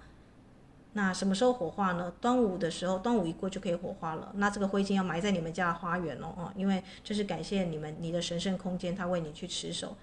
[0.92, 2.12] 那什么时候火化呢？
[2.20, 4.32] 端午的时候，端午一过就可以火化了。
[4.34, 9.96] 那这个灰烬要埋在你们家的花园哦，哦，因为这是感谢你们，你的神圣空间，他为你去持守。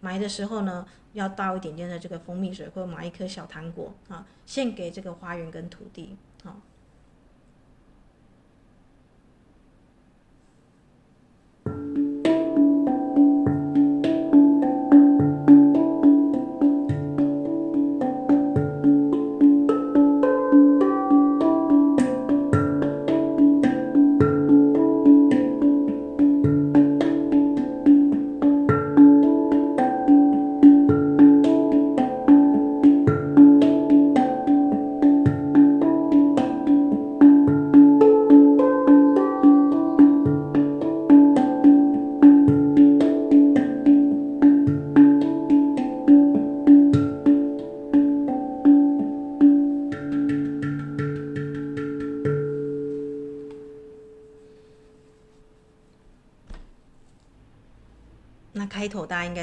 [0.00, 6.14] 埋的时候呢，要倒一点点的这个蜂蜜水，或者埋一颗小糖果啊，献给这个花园跟土地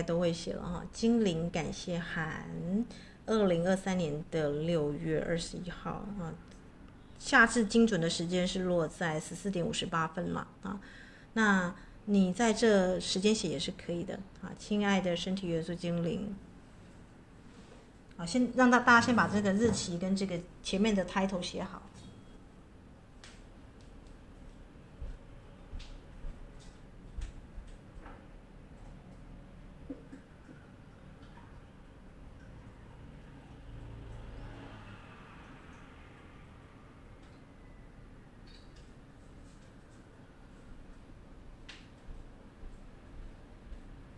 [0.01, 2.85] 都会写了哈，精灵感谢函，
[3.25, 6.33] 二零二三年的六月二十一号啊，
[7.19, 10.79] 下次精准的时间是落在十四点五十八分嘛啊，
[11.33, 11.73] 那
[12.05, 16.35] 你在这时间写也是可以的啊，亲爱的身体元素精灵，
[18.17, 21.81] 啊，先让大大家先把这个日期跟这个前面的 title 写好。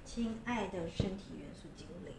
[0.05, 2.13] 亲爱的身体元素精灵，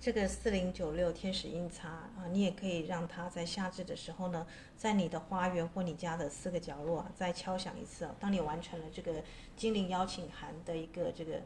[0.00, 4.44] 这个四零九六天使印擦啊，你也可以让它在夏至的时候呢，
[4.76, 8.10] 在你的花园或你家的四个角落，再敲响一次。
[8.18, 9.22] 当你完成了这个
[9.56, 11.40] 精灵邀请函的一个这个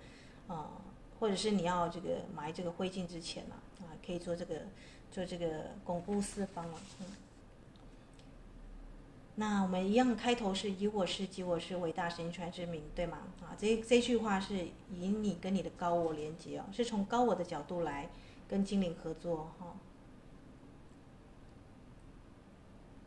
[0.48, 0.70] 啊。
[1.20, 3.54] 或者是你要这个埋这个灰烬之前呢，
[4.04, 4.54] 可以做这个
[5.10, 6.78] 做这个巩固四方了。
[7.00, 7.06] 嗯，
[9.36, 13.18] 那我们一样开头是以我是及我是伟大神传之名，对吗？
[13.42, 18.08] 啊，这这句话是以你跟你的高我连接哦，是从高我的角度来
[18.48, 19.74] 跟精灵合作哈。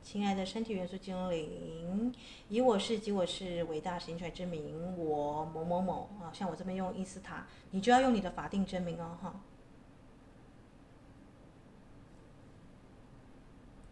[0.02, 2.14] 亲爱的身体元素精灵，
[2.48, 9.42] 以我是及我是伟大神传之名，我某某某啊，像我这边用伊斯塔，你就要用你的法定真名哦，哈。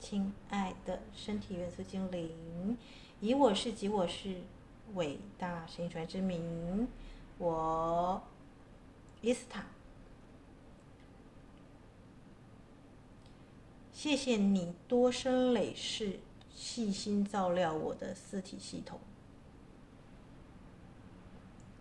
[0.08, 2.78] 亲爱的身体元素精灵，
[3.22, 4.36] 以我是及我是
[4.94, 6.88] 伟大神传之名，
[7.40, 8.22] 我
[9.22, 9.66] 伊斯塔。
[13.92, 16.20] 谢谢你多生累世
[16.54, 19.00] 细心照料我的四体系统。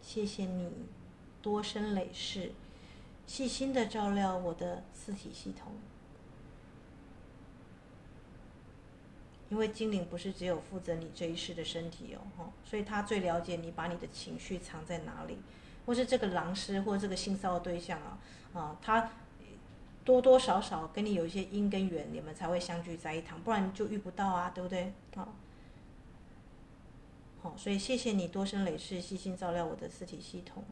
[0.01, 0.73] 谢谢你
[1.43, 2.53] 多生累世，
[3.27, 5.73] 细心的照料我的四体系统。
[9.55, 15.39] 因为精灵不是只有负责你这一世的身体哦，所以他最了解你把你的情绪藏在哪里，
[15.87, 18.19] 或是这个狼师或这个性骚扰对象啊，
[18.53, 19.13] 啊，他
[20.05, 24.93] 多多少少跟你有一些因跟缘，你们才会相聚在一堂，不然就遇不到啊，对不对？
[25.15, 25.33] 好，
[27.41, 30.65] 好，所以谢谢你多生累世细心照料我的四体系统，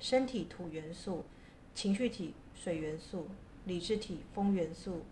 [0.00, 1.26] 身体土元素，
[1.74, 3.28] 情绪体水元素，
[3.66, 5.02] 理智体风元素，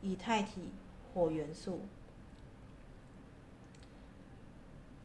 [0.00, 0.70] 以太体
[1.12, 1.82] 火元素。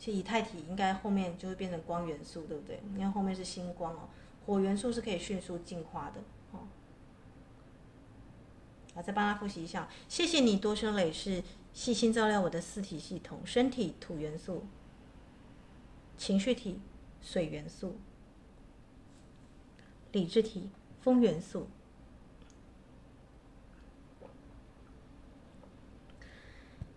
[0.02, 2.82] 其实以太体应该后面就会变成光元素，对不对？
[2.96, 4.10] 因为后面是星光哦。
[4.48, 6.20] 火元素是可以迅速进化的
[6.52, 6.62] 哦。
[8.96, 14.66] 好，再帮他复习一下，谢谢你多生累世细心照料我的四体系统：身体土元素，
[16.18, 16.80] 情绪体
[17.22, 18.00] 水元素，
[20.12, 21.68] 理智体风元素，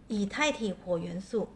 [0.08, 1.50] 以太体火元素。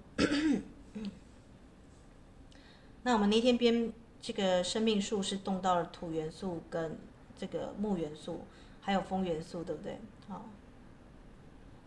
[3.08, 3.90] 那我们那天编
[4.20, 6.98] 这个生命树是动到了土元素跟
[7.34, 8.42] 这个木元素，
[8.82, 9.98] 还有风元素，对不对？
[10.28, 10.44] 啊，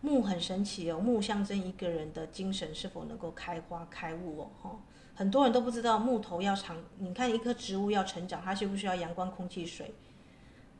[0.00, 4.50] 木很神奇哦，木象征一个人的精神是否能够开花开悟哦。
[4.60, 4.80] 哈，
[5.14, 9.94] 很多人都不知道木头要长，你看一棵植物要成长，它需不需要阳光、空气、水？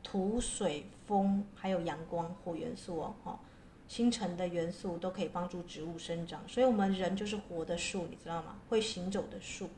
[0.03, 3.15] 土、水、风，还有阳光、火元素哦。
[3.23, 3.39] 哈，
[3.87, 8.57] 星辰的元素都可以帮助植物生长，所以我们人就是活的树，你知道吗？
[8.67, 9.69] 会行走的树。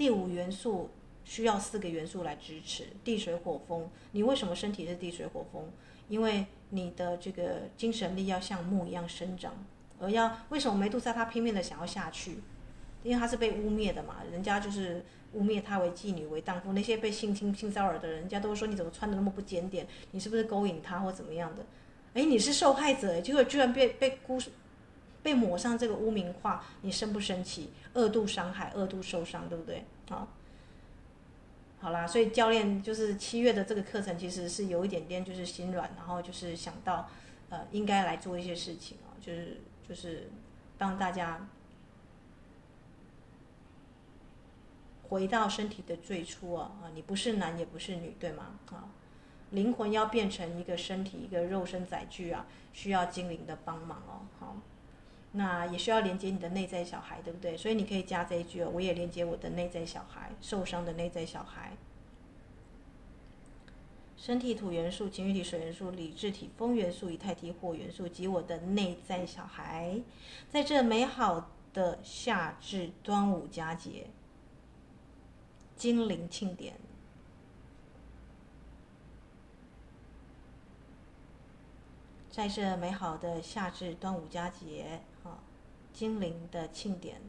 [0.00, 0.88] 第五元素
[1.26, 3.86] 需要四个元素来支持，地水火风。
[4.12, 5.62] 你为什么身体是地水火风？
[6.08, 9.52] 因为你的这个精神力要像木一样生长，
[10.00, 12.38] 而要为什么梅杜莎她拼命的想要下去？
[13.02, 16.72] 因为她是被污蔑的嘛，人家就是污蔑她为妓女为荡妇。
[16.72, 19.86] 那些被性侵性骚扰的人，人家都说你怎么穿的那么不检点？
[20.12, 21.62] 你是不是勾引她或怎么样的？
[22.14, 24.40] 哎，你是受害者，结果居然被被孤。
[25.22, 27.70] 被抹上这个污名化，你生不生气？
[27.92, 29.84] 二度伤害，二度受伤，对不对？
[30.08, 30.28] 好，
[31.80, 37.08] 好啦，所以教练就是七月的这个课程，其实是有一点点就是心软，然后就是想到，
[37.48, 40.30] 呃，应该来做一些事情啊，就是就是
[40.78, 41.48] 帮大家
[45.08, 48.58] 回到身体的最初啊啊，你不是男也不是女，对吗？
[48.70, 48.88] 啊，
[49.50, 54.56] 灵魂要变成一个身体，一个肉身载具啊，需要精灵的帮忙哦，好。
[55.32, 57.56] 那也需要连接你的内在小孩，对不对？
[57.56, 61.76] 所以你可以加这一句哦，我也连接我的内在小孩，受伤的内在小孩。
[64.16, 70.00] 身体土元素、情绪体水元素、理智体风元素、以太体火元素及我的内在小孩，
[70.50, 74.08] 在这美好的夏至端午佳节，
[75.76, 76.74] 精灵庆典。
[82.30, 85.00] 在这美好的夏至端午佳节，
[85.92, 87.20] 精灵的庆典。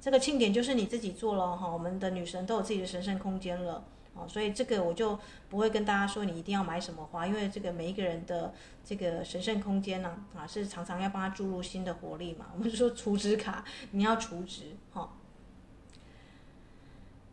[0.00, 3.82] 这个庆典就是你自己做了哈，我们的女神都有自己的神圣空间了，
[4.14, 5.18] 啊，所以这个我就
[5.50, 12.46] 不会跟大家说你一定要买什么花，因为这个每一个人的这个神圣空间呢，啊，是常常要帮他注入新的活力嘛。
[12.54, 15.12] 我们就说储值卡，你要储值哈。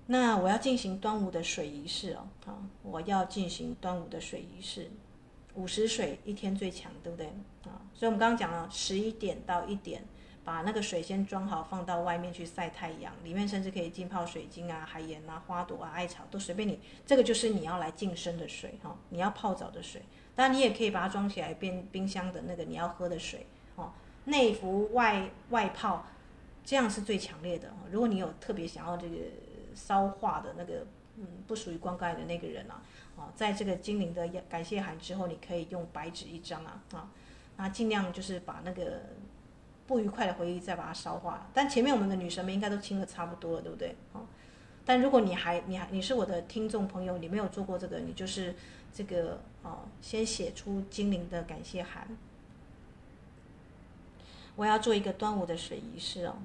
[0.07, 4.89] 那我要进行端午的水仪式哦，啊，我要进行端午的水仪式。
[5.55, 7.27] 五十水一天最强，对不对
[7.65, 7.81] 啊？
[7.93, 10.03] 所以我们刚刚讲了十一点到一点，
[10.43, 16.79] 把那个水先装好，放到外面去晒太阳，里面甚至可以浸泡水晶啊、海盐啊、花朵啊、艾草，都随便你。
[17.05, 20.01] 这个就是你要来净身的水哈，你要泡澡的水。
[20.35, 23.93] 当然你也可以把它装起来变冰箱的那个你要喝的水哦。
[24.25, 26.07] 内服外外泡，
[26.65, 27.71] 这样是最强烈的。
[27.91, 29.15] 如果你有特别想要这个
[29.75, 30.87] 烧化的那个，
[31.17, 32.81] 嗯，不属于光盖的那个人啊。
[33.35, 37.09] 在这个精灵的感谢函之后，你可以用白纸一张啊啊，
[37.57, 39.01] 那尽量就是把那个
[39.85, 41.47] 不愉快的回忆再把它烧化。
[41.53, 43.95] 但前面我们的女神们应该都清的差不多了，对不对？
[44.13, 44.21] 啊，
[44.85, 48.55] 但如果你还你还你是我的听众朋友，你没有做过这个，你就是
[48.93, 52.07] 这个啊，先写出精灵的感谢函。
[54.55, 56.35] 我要做一个端午的水仪式哦，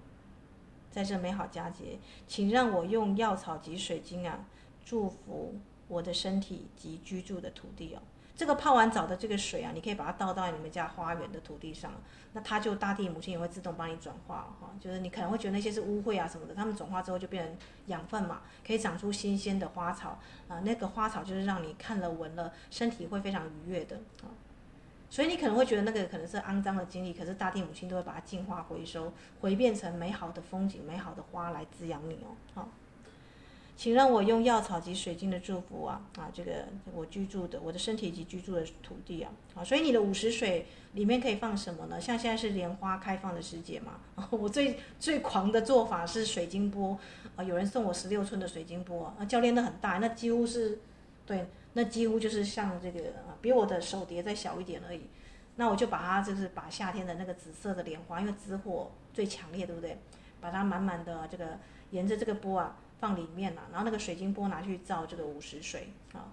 [0.91, 4.47] 在这美好佳节，请让我用药草及水晶啊
[4.85, 5.55] 祝福。
[5.89, 8.03] 我的身体及居住的土地哦，
[8.37, 11.93] 这个泡完澡的这个水啊，你可以把它倒到你们家花园的土地上，
[12.35, 24.31] 那它就大地母亲也会自动帮你转化哈，就是你可能会觉得那些是污秽啊什么的，它们转化之后就变成养分嘛，可以长出新鲜的花草啊，那个花草就是让你看了闻了，身体会非常愉悦的啊。
[25.11, 29.11] 所以你可能会觉得那个可能是肮脏的经历，可是大地母亲都会把它净化回收，
[29.41, 32.37] 回变成美好的风景、美好的花来滋养你哦。
[32.55, 32.69] 好，
[33.79, 42.01] 请让我用药草及水晶的祝福啊啊，这个我居住的我的身体及居住的土地啊，好，所以你的午时水里面可以放什么呢？
[42.01, 44.01] 像现在是莲花开放的时节嘛，
[44.31, 46.99] 我最最狂的做法是水晶钵
[47.37, 50.81] 啊，有人送我十六寸的水晶钵啊，教练的很大，那几乎是
[51.25, 51.47] 对。
[51.75, 55.03] 那几乎就是像这个啊，比我的手碟再小一点而已。
[55.55, 59.97] 那我就把它就是把夏天的那个紫色的莲花，因为紫火最强烈，对不对？
[60.41, 61.59] 把它满满的这个
[61.91, 66.33] 沿着这个钵啊放里面啊，然后那个水晶钵拿去造这个午时水啊，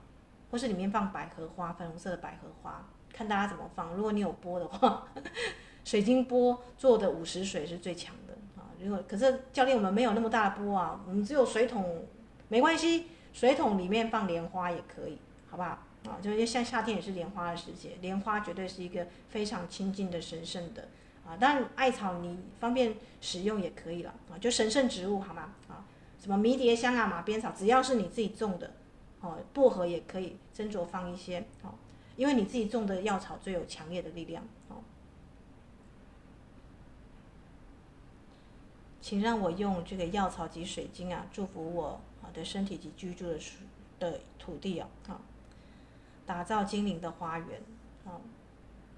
[0.51, 3.93] 或是里面放百合花，粉红色的百合花，看大家怎么放。
[3.93, 5.07] 如果你有钵的话，
[5.83, 8.69] 水晶钵做的午时水是最强的啊。
[8.81, 12.05] 如果可是教练我们没有那么大的钵啊，我们只有水桶，
[12.49, 15.19] 没关系，水桶里面放莲花也可以。
[15.47, 15.69] 好不好
[16.09, 16.19] 啊？
[16.21, 20.89] 就是像夏天也是莲花的时节，莲花绝对是一个非常亲近的神圣的
[21.25, 21.37] 啊。
[21.39, 25.53] 当然艾草你方便使用也可以了啊，就神圣植物好吗？
[26.25, 28.73] 什么迷迭香啊、马鞭草，只要是你自己种的，
[29.21, 31.75] 哦，薄荷也可以斟酌放一些哦，
[32.15, 34.77] 因为你自己种的药草最有强烈的力量哦。
[38.99, 43.39] 请让我用这个药草及水晶啊，祝福我啊的身体及居住的
[43.99, 45.21] 的土地啊，啊。
[46.25, 47.61] 打造精灵的花园，
[48.05, 48.19] 哦，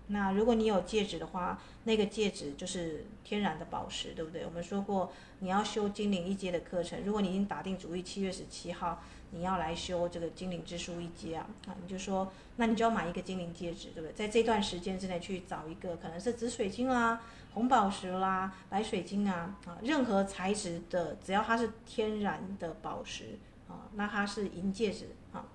[0.07, 4.45] 那如果你有戒指的话，那个戒指就是天然的宝石，对不对？
[4.45, 5.09] 我们说过，
[5.39, 14.13] 你要修精灵一阶的课程，如果你已经打定主意，七月十七号你要来修这个精灵之书一阶啊，啊，你就说，那你就要买一个精灵戒指，对不对？
[14.13, 17.21] 在这段时间之内去找一个，可能是紫水晶啦、
[17.53, 25.45] 红宝石啦、白水晶啊，啊，任何材质的，只要它是天然的宝石啊，那它是银戒指啊。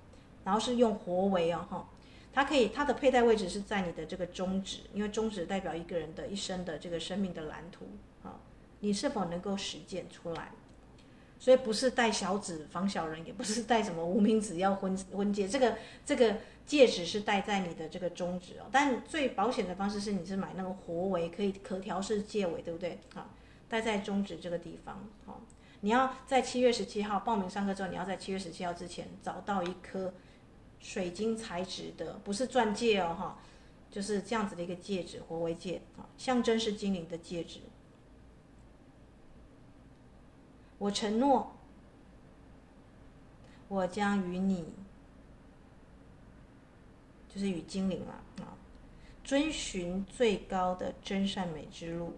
[0.45, 1.87] 然后是用活为哦哈，
[2.33, 7.87] 它可以它的佩戴位置是在你的这个中指，因为中指代表一个人的一生的这个生命的蓝图
[8.23, 8.41] 啊，
[8.81, 10.51] 你是否能够实践出来？
[11.39, 15.77] 所以不是戴小指防小人，也不是戴什么无名指要婚婚戒，这个
[16.07, 18.67] 这个戒指是戴在你的这个中指哦。
[18.71, 22.99] 但最保险的方式是你是买那个活为，可以可调式戒尾，对不对？
[23.15, 23.29] 啊，
[23.69, 25.43] 戴在中指这个地方，好，
[25.81, 30.15] 你要在七月十七号报名上课之后，你要在七月十七号之前找到一颗。
[30.83, 33.39] 水晶材质的，不是钻戒哦，哈，
[33.91, 37.61] 就是这样子的一个戒指，活为戒啊，象征是精灵的戒指。
[40.79, 41.55] 我承诺，
[43.69, 44.67] 我将与你，
[47.29, 48.59] 就是与精灵啊，啊，
[49.23, 52.15] 遵循最高的真善美之路，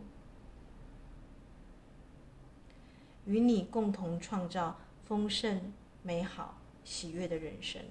[3.26, 7.82] 与你共同创造丰盛、美好、喜悦的人生。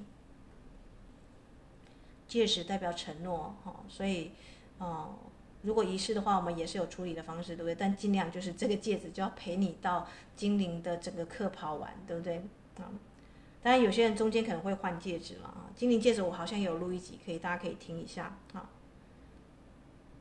[2.33, 4.31] 戒指代表承诺，哈，所以，
[4.79, 5.13] 哦，
[5.61, 7.75] 如果遗失的话，我们也是有处理的方式，对不对？
[7.75, 12.37] 但尽量就是这个戒指就要陪你到精灵的整个课跑完，对不对？
[12.77, 12.89] 啊，
[13.61, 15.69] 当然有些人中间可能会换戒指了啊。
[15.75, 18.67] 精灵戒指我好像有录一集，可以大家可以听一下，啊，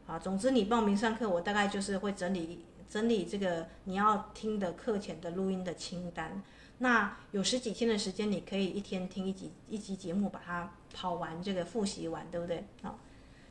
[0.05, 6.43] 好，总之你报名上课，我大概就是会整理整理这个你要听的课前的录音的清单。
[6.83, 12.65] 那有十几天的时间，你可以一天听一集一集节目，把它跑完，这个复习完，对不对？
[12.83, 12.99] 好，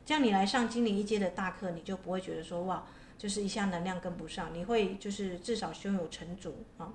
[0.04, 2.84] 这样你来上精灵一阶的大课，你就不会觉得说哇，
[3.16, 6.92] 就是一下能量跟不上，你会就是至少胸有成竹啊。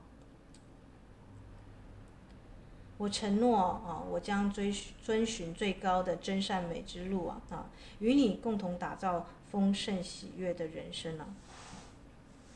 [3.00, 4.72] 我承诺啊，我将追
[5.02, 7.66] 遵循最高的真善美之路啊啊，
[7.98, 11.26] 与你共同打造丰盛喜悦的人生啊。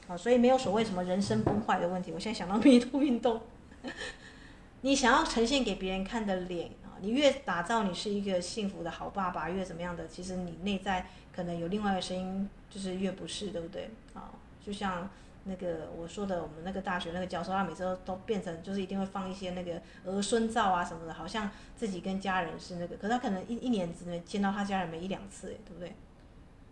[0.07, 2.11] 好，所以没有所谓什么人生崩坏的问题。
[2.11, 3.41] 我现在想到 迷途运动。
[4.81, 13.91] 你想要呈现给别人看的脸啊，你越打造你是一个幸福的好爸爸，越怎么样的，其实你内在可能有另外一个声音，就是越不是，对不对？
[14.13, 14.31] 啊，
[14.65, 15.07] 就像
[15.43, 25.93] 那个我说的，我们那个大学那个教授，他每次都都变成就是一定会放一些那个儿孙照啊什么的，好像自己跟家人是那个，可是他可能一一年只能见到他家人没一两次，对不对？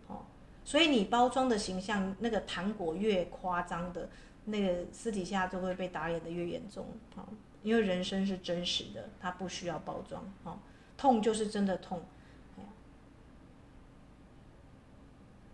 [0.08, 0.22] 哦，
[0.64, 4.08] 所以你包装的形象，那个糖果越夸张的。
[4.46, 7.22] 那个私底下就会被打脸的越严重，啊，
[7.62, 10.58] 因为人生是真实的，它不需要包装，啊，
[10.96, 12.02] 痛就是真的痛，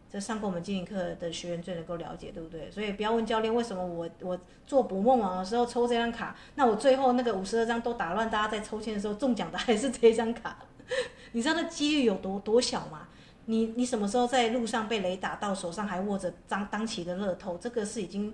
[0.09, 2.70] 这上过我们精灵课的学员最能够了解，对不对？
[2.70, 10.57] 所以不要问教练为什么我我做捕梦网的时候抽这张卡，那我最后那个五十二张都打乱，大家在抽签的时候中奖的还是这张卡，
[11.32, 13.09] 你知道那几率有多多小吗？
[13.47, 18.32] 你你什么时候在路上被雷打到，手上还握着张当期的乐透，这个是已经。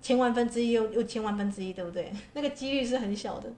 [0.00, 2.12] 千万分之一又又千万分之一，对不对？
[2.34, 3.52] 那个几率是很小的，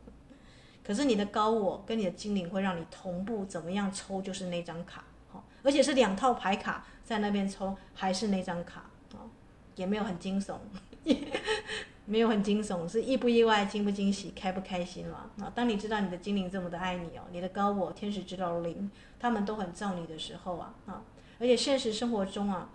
[0.82, 8.80] 可是你的高我跟你的精灵会让你同步怎么样抽就是那张卡，好，而且是两套牌卡在那边抽，还是那张卡
[9.12, 9.28] 啊，
[9.76, 10.56] 也没有很惊悚，
[11.04, 11.16] 也
[12.06, 15.52] 没有很惊悚，是意不意外、惊不惊喜、开不开心了啊？
[15.54, 21.02] 当你知道你的精灵这么的爱你哦，你的高我、天使指导灵，他们都很照你的时候啊啊！
[21.38, 22.68] 而且现实生活中啊，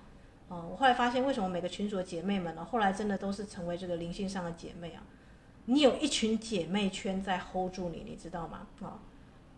[0.48, 5.02] 哦，我后来发现为什么每个群组的姐妹们呢，后来真的都是成为这个灵性上的姐妹啊。
[5.66, 8.68] 你有一群姐妹圈在 hold 住你，你知道吗？
[8.82, 9.00] 啊，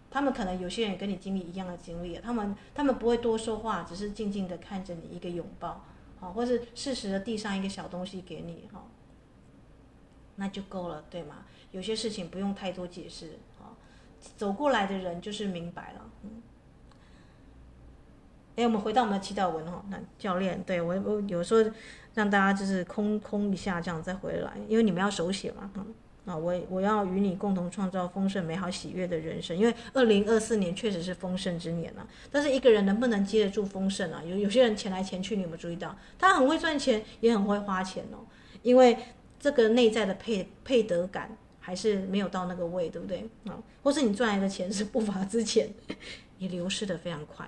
[0.09, 5.83] 他们可能有些人跟你经历一样的经历，他们他们不会多说话，只是静静的看着你一个拥抱，
[6.21, 8.87] 啊，或是适时的递上一个小东西给你，哈，
[10.37, 11.43] 那就够了，对吗？
[11.71, 13.75] 有些事情不用太多解释，啊，
[14.37, 16.41] 走过来的人就是明白了，嗯。
[18.57, 21.71] 哎，我们回到我们的祈祷文哈，那教练，对我我有时候
[22.15, 25.85] 让大家就是空空一下，这样再回来，因为你们要手写嘛，嗯，
[26.25, 32.07] 啊，我我要与你共同创造丰盛、美好、喜悦的人生，因为二零二四年确实是丰盛之年啊。
[32.31, 34.23] 但是一个人能不能接得住丰盛啊？
[34.25, 35.95] 有有些人钱来钱去，你有没有注意到？
[36.17, 38.25] 他很会赚钱，也很会花钱哦，
[38.63, 38.97] 因为
[39.39, 43.29] 这个内在的配配得感还是没有到那个位，对不对？
[43.45, 43.53] 啊，
[43.83, 45.69] 或是你赚来的钱是不法之钱，
[46.39, 47.47] 也流失的非常快。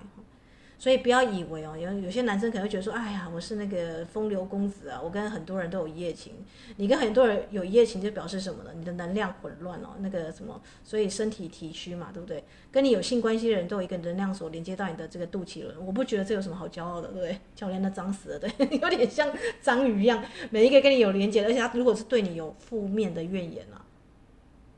[0.80, 6.32] 所以不要以为哦，有有些男生可能会觉得说，哎呀，我是那个风流公子啊，我跟很多人都有一夜情。
[6.76, 8.70] 你跟很多人有一夜情，就表示什么呢？
[8.74, 12.42] 你的能量混乱哦，那个什么，所以身体体虚嘛，对不对？
[12.72, 17.38] 跟你有性关系的人都有一个能量锁连接到你的这个肚脐轮，我不觉得这有什么好骄傲的，对不对？
[17.54, 18.50] 教练都脏死了，对，
[18.80, 23.84] 有点像章鱼一样，每一个跟你有连接，而且他如果是对你有负面的怨言啊，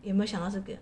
[0.02, 0.72] 有没有想到这个？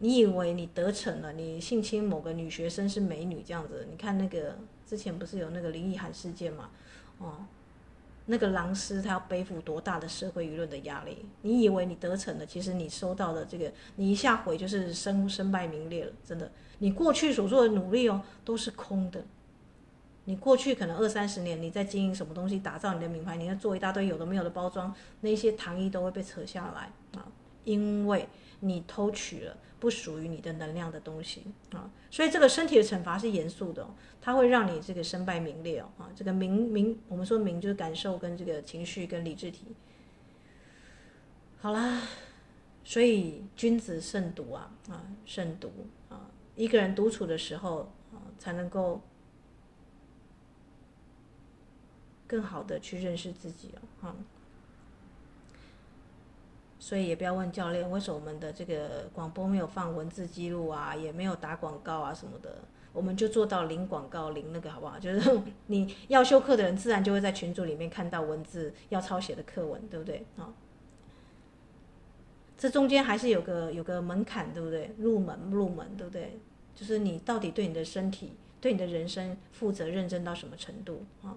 [0.00, 1.32] 你以为你得逞了？
[1.32, 3.86] 你性侵某个女学生是美女这样子？
[3.90, 6.70] 你看那个之前不是有那个林奕涵事件嘛？
[7.18, 7.44] 哦，
[8.26, 11.26] 那个狼师他要背负多大的社会舆论的压力？
[11.42, 12.46] 你以为你得逞了？
[12.46, 16.12] 其实你收到的这个，你一下回就是身身败名裂了。
[16.24, 19.24] 真的，你过去所做的努力哦，都是空的。
[20.26, 27.26] 你过去可能二三十年你在经营什么东西，打造你的名牌，你要做一大堆有的没有的包装，那些糖衣都会被扯下来啊，
[27.68, 28.28] 因为
[28.60, 29.56] 你偷取了。
[29.80, 33.88] 不属于你的能量的东西啊，所以这个身体的惩罚是严肃的，
[34.20, 39.66] 它会让你这个身败名裂哦啊，这个名名我们说名就是感受跟这个情绪跟理智体。
[41.60, 42.02] 好啦，
[42.82, 45.70] 所以君子慎独啊啊，慎独
[46.08, 49.00] 啊，一个人独处的时候啊，才能够
[52.26, 54.16] 更好的去认识自己啊。
[56.80, 62.58] 所以也不要问教练为什么我们的这个广播没有放文字记录啊，也没有打广告啊什么的，
[62.92, 64.96] 我们就做到零广告零那个好不好？
[65.00, 70.24] 就是你要修课的人，自然就会在群组里面看到文字要抄写的课文，对不对？
[70.36, 70.54] 啊，
[72.56, 74.94] 这中间还是有个有个门槛，对不对？
[74.98, 76.38] 入门入门，对不对？
[76.76, 81.34] 就是你到底对你的身体、对你的人生负责认真到什么程度啊？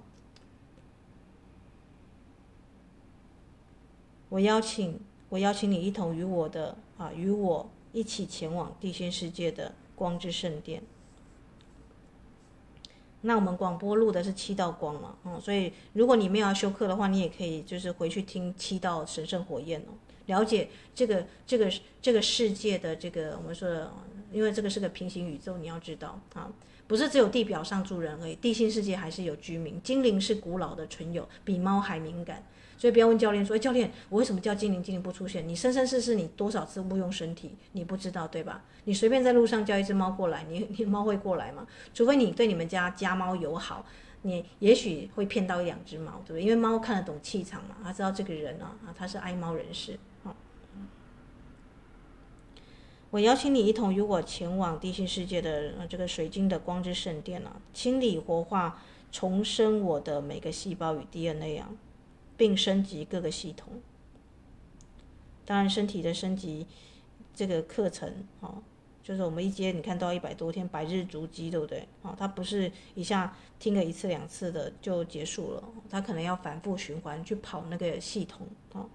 [4.29, 4.99] 我邀请。
[5.31, 10.83] 我邀请你一同与我的啊，与我一起前往地心世界的光之圣殿。
[13.21, 21.71] 那我们广播录的是七道光嘛，嗯，所以如果你没有要修课的话，你也可以就是回去听七道神圣火焰哦，了解这个这个
[22.01, 23.89] 这个世界的这个我们说的，
[24.33, 26.51] 因为这个是个平行宇宙，你要知道啊，
[26.87, 32.43] 不是只有地表上住人而已，地心世界还是有居民，精灵是古老的存有，比猫还敏感。
[32.81, 34.81] 所以不要问教练说：“哎，教练，我为什么叫精灵？
[34.81, 35.47] 精灵不出现？
[35.47, 37.55] 你生生世世你多少次误用身体？
[37.73, 38.63] 你不知道对吧？
[38.85, 41.67] 你随便在路上叫一只猫过来，你你猫会过来吗？
[41.93, 43.85] 除非你对你们家家猫友好，
[44.23, 46.41] 你也许会骗到一两只猫，对不对？
[46.41, 49.99] 因为猫看得懂气场嘛，它知道这个人啊啊，他是爱猫人士。
[50.23, 50.35] 好，
[53.11, 61.69] 我邀请你一同与我前往地心世界的这个水晶的光之圣殿啊，清理活化、重生我的每个细胞与 DNA 啊。”
[62.41, 63.71] 并升级各个系统。
[65.45, 66.65] 当然，身体的升级
[67.35, 68.55] 这个课程，哦，
[69.03, 71.87] 就是我们一阶你看到一百多天百日筑基，对不对？
[72.01, 78.89] 哦，它不是一下听个一次两次的就结束了，它可能要反复循环去跑那个系统，哦。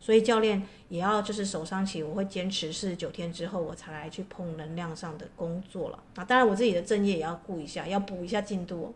[0.00, 6.02] 所以教练也要就是手上起，我会坚持四十九天之后我才来去碰能量上的工作了。
[6.14, 8.94] 啊，当然我自己的正业也要顾一下，要补一下进度。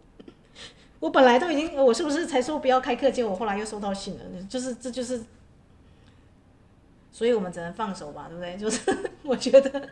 [1.02, 3.10] 我本来都已经，我是不是才说不要开课？
[3.10, 5.20] 结果我后来又收到信了，就是这就是，
[7.10, 8.54] 所以我们只能放手吧，对不对？
[8.56, 9.88] 就是我觉得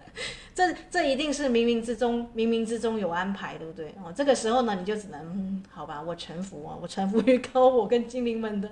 [0.54, 3.92] 这这一定是冥冥之中，冥冥之中有安排，对不对？
[4.00, 8.70] 哦，这个时候呢，你就只能，嗯，好吧，我臣服啊，我臣服于高我跟精灵们的，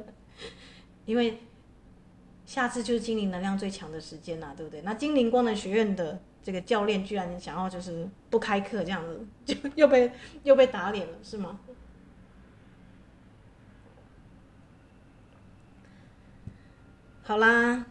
[1.06, 1.40] 因为
[2.46, 4.80] 下次就是精灵能量最强的时间呐，对不对？
[4.82, 6.20] 那精灵光能学院的。
[6.40, 10.10] 这个教练居然想要就是不开课这样子，就又被
[10.44, 11.58] 又被打脸了，是吗？
[17.28, 17.84] 好啦，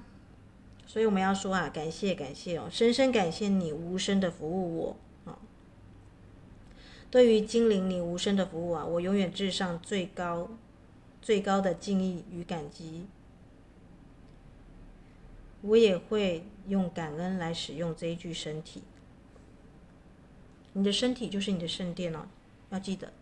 [0.88, 5.38] 所以我们要说啊，感谢感谢哦，深深感谢你无声的服务我啊。
[7.12, 10.50] 对于精灵你无声的服务啊，我永远至上最高
[11.22, 13.06] 最高的敬意与感激。
[15.62, 18.82] 我也会用感恩来使用这一具身体。
[20.74, 22.26] 你的身体就是你的圣殿哦，
[22.72, 23.14] 要记得，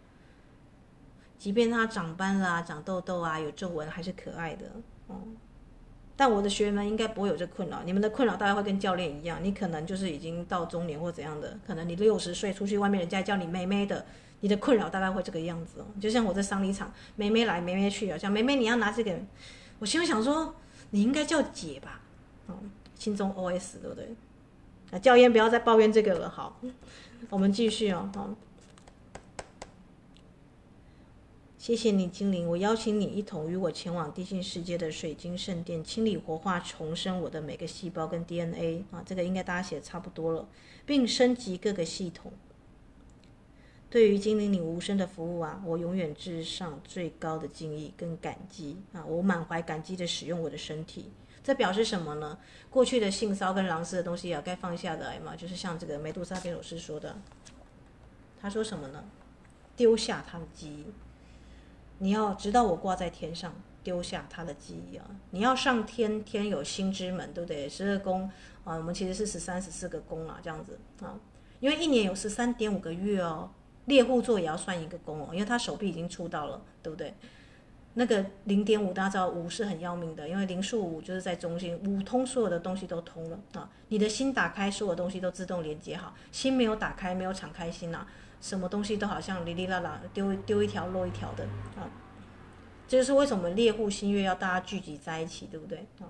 [1.37, 4.71] 即便它长斑啦、长痘痘啊、有皱纹，还是可爱的
[5.07, 5.19] 哦。
[6.17, 14.05] 但我的学员们应该不会有这困扰，你们的困扰大概会跟教练一样，你可能就是已经到中年或怎样的，可能你六十岁出去外面，人家叫你妹妹的，
[14.39, 15.85] 你的困扰大概会这个样子哦。
[15.99, 19.13] 就像我在商礼场，妹妹来妹妹去啊，像妹妹你要拿这个，
[19.79, 20.55] 我心里想说
[20.91, 21.99] 你应该叫姐吧，
[22.47, 22.55] 哦，
[22.97, 24.15] 心中 OS 对不对？
[24.91, 26.61] 啊，教练不要再抱怨这个了，好，
[27.29, 28.29] 我们继续哦，好。
[31.65, 32.47] 谢谢你，精灵。
[32.47, 40.47] 我邀请你一同与我前往地心世界的水晶圣殿，清理、活化、重生我的每个细胞跟 DNA 啊，这个应该大家写的差不多了，
[40.85, 42.31] 并升级各个系统。
[43.89, 49.03] 对于精灵你无声的服务啊，我永远至上最高的敬意跟感激啊！
[49.03, 51.09] 我满怀感激的使用我的身体，
[51.43, 52.37] 这表示什么呢？
[52.69, 55.35] 过去的性骚跟狼师的东西啊，该放下的来嘛。
[55.35, 57.17] 就是像这个梅杜莎编手师说的，
[58.39, 59.03] 他说什么呢？
[59.75, 60.85] 丢下他的记忆。
[61.99, 65.05] 你要知道，我挂在天上，丢下他的记忆啊！
[65.31, 67.69] 你要上天，天有心之门，对不对？
[67.69, 68.29] 十二宫
[68.63, 71.17] 啊，我们其实是十三、十四个宫啊，这样子啊。
[71.59, 73.49] 因为一年有十三点五个月哦，
[73.85, 77.13] 猎户座也要算一个宫哦，因为他手臂已经出道了，对不对？
[77.97, 83.69] 那个零点五，大家知道五是很要命的，因为零数五就是在中心，五通所有的东西都通了啊。
[83.87, 88.05] 你的心打开，所有东西都自动连接好；心没有打开，没有敞开心啊。
[88.41, 91.43] 什么东西都好像哩哩啦啦，丢丢一条漏一条的
[91.75, 91.89] 啊！
[92.87, 96.05] 这就是为什么猎户新月要大家聚集在一起，对不对啊？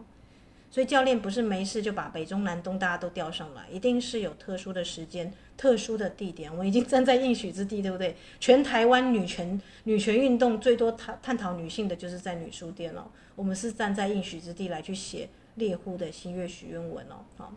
[0.69, 6.51] 所以教练不是没事就把北中南东大家都调上来，一定是有特殊的时间、特殊的地点。
[6.51, 8.17] 我们已经站在应许之地，对不对？
[8.41, 13.05] 全台湾女权女权运动最多探探讨女性的就是在女书店哦。
[13.37, 17.53] 我们是站在应许之地来去写猎户的新月许愿文哦，好。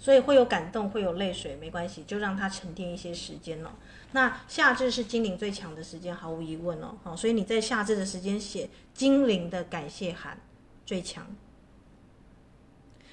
[0.00, 3.76] 所以会有感动，会有泪水，没关系，就让它沉淀一些时间了。
[4.12, 6.96] 那夏至是精灵最强的时间，毫无疑问哦。
[7.04, 10.40] 好，所以你在夏至的时间写精灵的感谢函
[10.86, 11.26] 最强。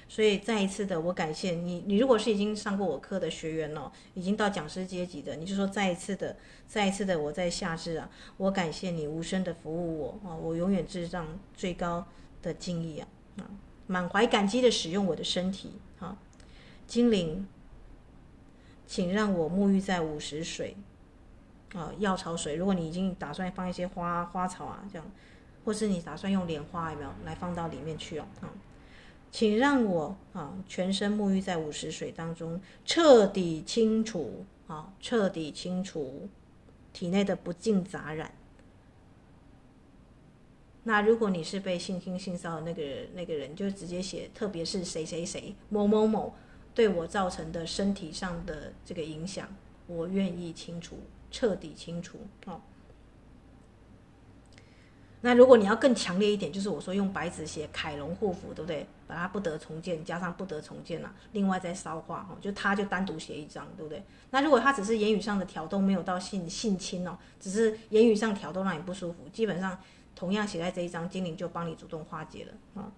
[0.08, 1.84] 所以再一次的，我感谢你。
[1.86, 6.34] 你如果是已经上过我课的学员哦，已经到讲师阶级的，你就说再一次的，
[6.66, 8.08] 再一次的，我在夏至啊，
[8.38, 12.06] 我感谢你无声的服务我啊，我永远致上最高
[12.40, 13.44] 的敬意啊啊，
[13.86, 15.72] 满怀感激的使用我的身体。
[16.88, 17.46] 精灵，
[18.86, 20.74] 请让我沐浴在午时水，
[21.74, 22.56] 啊，药草水。
[22.56, 25.06] 如果你已经打算放一些花花草啊，这样，
[25.66, 28.26] 或是你打算用莲花有没有来放到里面去哦？
[28.40, 28.48] 啊，
[29.30, 36.26] 请让我啊全身沐浴在午时水当中，彻底清除啊，彻底清除
[36.94, 38.32] 体内的不净杂染。
[40.84, 42.82] 那如果你是被性侵性骚扰那个，
[43.12, 46.34] 那个人就直接写，特别是谁谁谁某某某。
[46.78, 49.48] 对我造成的身体上的这个影响，
[49.88, 52.18] 我愿意清除，彻底清除。
[52.46, 52.60] 哦，
[55.22, 58.86] 那如果你要更强烈一点，就是我说用白纸写凯龙护符，对不对？
[59.08, 64.00] 把它不得重建加上不得重建了，另外再烧化，哦，就他就单独写一张，对不对？
[64.30, 69.76] 那如果他只是言语上的挑逗，没有到性性侵哦，只是言语上挑逗让你不舒服，基本上
[70.14, 72.92] 同样写在这一张，精灵就帮你主动化解了啊。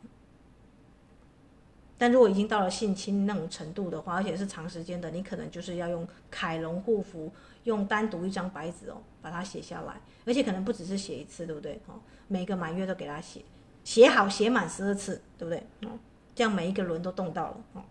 [2.00, 7.30] 但如果已经到了性侵那种程度的话，而且是长时间的，你可能就是要用凯龙护符，
[7.64, 11.78] 用单独一张白纸哦，把它写下来，而且可能不只是写一次，对不对？
[11.88, 13.42] 哦，每个满月都给他写，
[13.84, 15.58] 写好写满十二次，对不对？
[15.86, 15.98] 哦，
[16.34, 17.82] 这样每一个轮都动到了哦。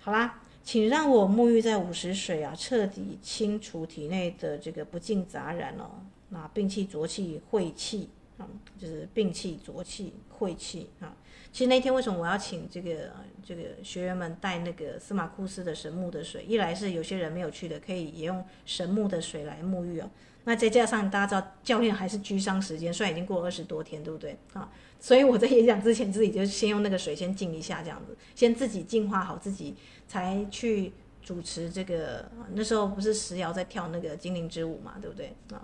[0.00, 8.46] 好啦，请让我沐浴在午时水啊，彻底清除体内的这个不净杂染哦，那病气浊气晦气啊，
[8.78, 11.16] 就是病气浊气晦气啊。
[11.52, 13.10] 其实那天为什么我要请这个
[13.44, 16.44] 这个学员们带那个司马库斯的神木的水？
[16.44, 20.10] 一来是有些人没有去的，可以也用神木的水来沐浴哦。
[20.44, 24.70] 那再加上大家知道教练还是居丧时间，虽然已经过二十多天，对不对啊？
[25.00, 29.74] 所以我在演讲之前自己就先用那个水先净一下，这样子，先自己净化好自己，
[30.06, 30.92] 才去
[31.22, 32.30] 主持这个。
[32.54, 35.60] 那时候不是石瑶在跳那个精灵之舞嘛，对不对啊？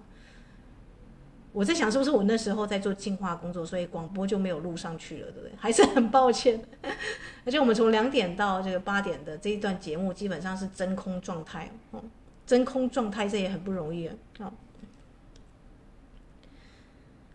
[1.55, 5.53] 我在想是不是我那时候在做净化工作，所以广播就没有录上去了，对不对？
[5.57, 6.61] 还是很抱歉。
[7.47, 12.03] 而且我们从两点到这个八点的这一段节目，基本上是真空状态哦，
[12.45, 14.53] 真空状态这也很不容易啊。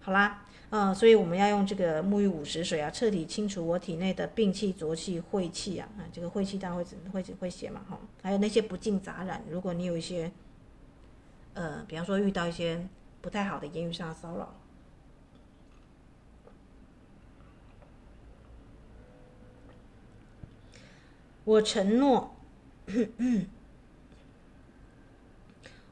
[0.01, 5.87] 好，啦，呃，所以我们要用这个沐浴五十水啊，彻底清除我体内的病气、浊气、晦气啊。
[5.97, 7.85] 啊，这个晦气大家会会会写嘛？
[7.89, 10.29] 哈，还有那些不净杂染，如果你有一些，
[11.53, 12.85] 呃，比方说遇到一些。
[13.21, 14.55] 不太好的言语上的骚扰，
[21.43, 22.35] 我承诺，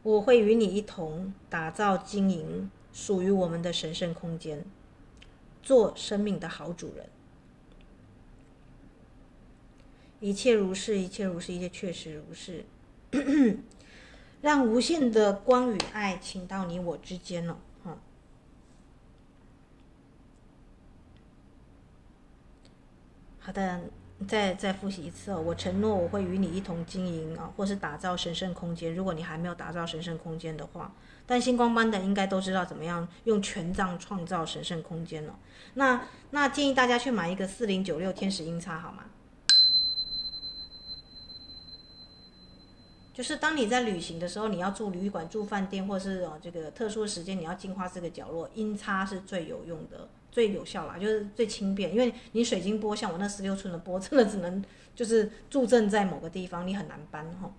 [0.03, 4.65] 我会与你一同打造经营属于我们的神圣空间，
[5.61, 7.09] 做生命的好主人。
[10.19, 12.65] 一切如是，一切如是，一切确实如是。
[14.41, 17.97] 让无限的光与爱请到你我之间了，哈。
[23.39, 23.81] 好的，
[24.27, 25.41] 再再复习一次哦。
[25.41, 28.93] 我承诺我会与你一同经营啊，或是打造神圣空间。
[28.93, 30.93] 如果你还没有打造神圣空间的话，
[31.25, 35.37] 但星光班的应该都知道怎么样用权杖创造神圣空间了。
[35.73, 39.05] 那那建议大家去买一个四零九六天使音叉，好吗？
[43.17, 51.91] 就是当你在旅行的时候，你要住旅馆、住饭店，或是哦这个特殊的时间，你要净化这个角落，音叉是最有用的、最有效啦，就是最轻便。
[51.91, 54.63] 因为你水晶波，像我那十六寸的波，真的只能
[54.95, 57.51] 就是驻镇在某个地方，你很难搬哈。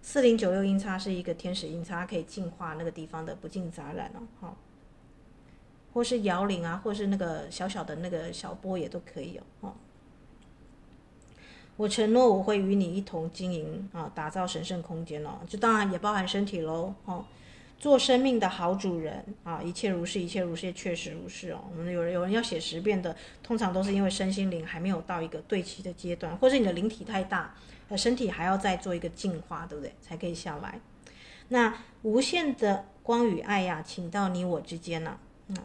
[0.00, 4.56] 四零九六音叉是一个天使音叉，可以净化那个地方的不净杂染哦，哈。
[5.92, 9.74] 或是摇铃啊，或是那个小小的那个小波也都可以哦。
[11.78, 17.24] 我承诺我会与你一同经营啊，打造神圣空间哦，这当然也包含身体喽哦，
[17.78, 21.60] 做生命的好主人啊，一切如是，一切如是，确实如是哦。
[21.70, 23.14] 我们有人有人要写十遍的，
[23.44, 27.54] 通常都是因为身心灵还没有到一个对齐的阶段，或是你的灵体太大，
[27.88, 29.94] 呃，身体还要再做一个净化，对不对？
[30.00, 30.80] 才可以下来。
[31.46, 31.72] 那
[32.02, 35.16] 无限的光与爱呀，请到你我之间呢，
[35.46, 35.56] 嗯，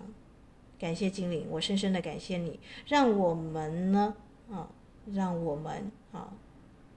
[0.78, 4.14] 感谢精灵，我深深的感谢你，让我们呢，
[4.52, 4.70] 啊。
[5.14, 6.34] 让我们啊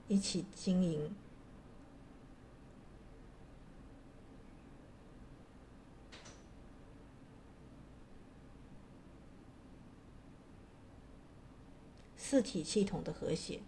[0.06, 1.12] 一起经营
[12.16, 13.60] 四体系统的和谐。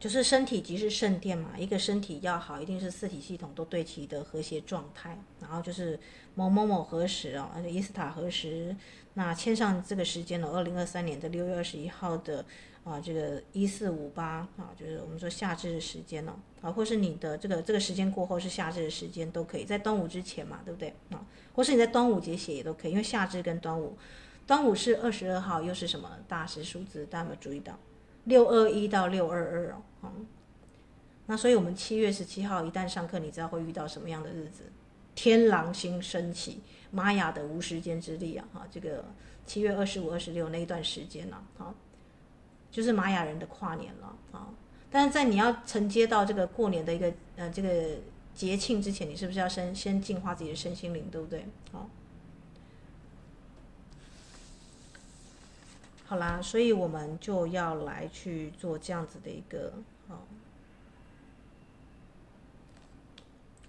[0.00, 5.18] 就是身体即是圣殿嘛，一个身体要好，一定是四体系统都对齐的和谐状态。
[5.40, 5.98] 然后就是
[6.36, 8.76] 某某某何时啊，而且伊斯塔何时，
[9.18, 12.44] 那签上这个时间了，二零二三年的六月二十一号的
[12.84, 21.26] 啊，这个一四五八啊，就是我们说夏至的时间了啊，或是你的这个这个时间过后是夏至的时间都可以，在端午之前嘛，对不对啊？
[21.52, 23.98] 或是你在端午节写也都可以，因为夏至跟端午，
[24.46, 27.04] 端午是二十二号，又是什么大时数字？
[27.06, 27.76] 大家有没有注意到？
[28.22, 30.26] 六二一到六二二哦，嗯，
[31.26, 34.62] 那所以我们七月十七号一旦上课，你知道会遇到什么样的日子？
[35.20, 36.60] 天狼星升起，
[36.92, 39.04] 玛雅的无时间之力啊，哈，这个
[39.44, 41.74] 七月二十五、二十六那一段时间呢，啊，
[42.70, 44.48] 就是玛雅人的跨年了啊。
[44.92, 47.96] 但是在你要承接到这个过年的一个呃这个
[48.32, 51.44] 节庆之前，你是不是要先先净化自己的身心灵，对不对？
[51.72, 51.90] 好。
[56.06, 59.72] 好啦，所以我们就要来去做这样子的一个，
[60.06, 60.20] 哦，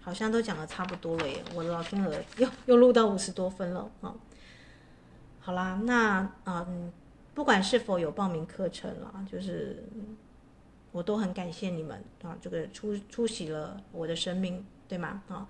[0.10, 4.16] 好像都讲的差不多了耶，我的老天鹅又又录到五十多分了啊，
[5.40, 6.92] 好啦，那嗯，
[7.36, 9.84] 不管是否有报名课程啦，就是
[10.92, 15.22] 我都很感谢你们啊，这个出出席了我的生命，对吗？
[15.28, 15.48] 啊，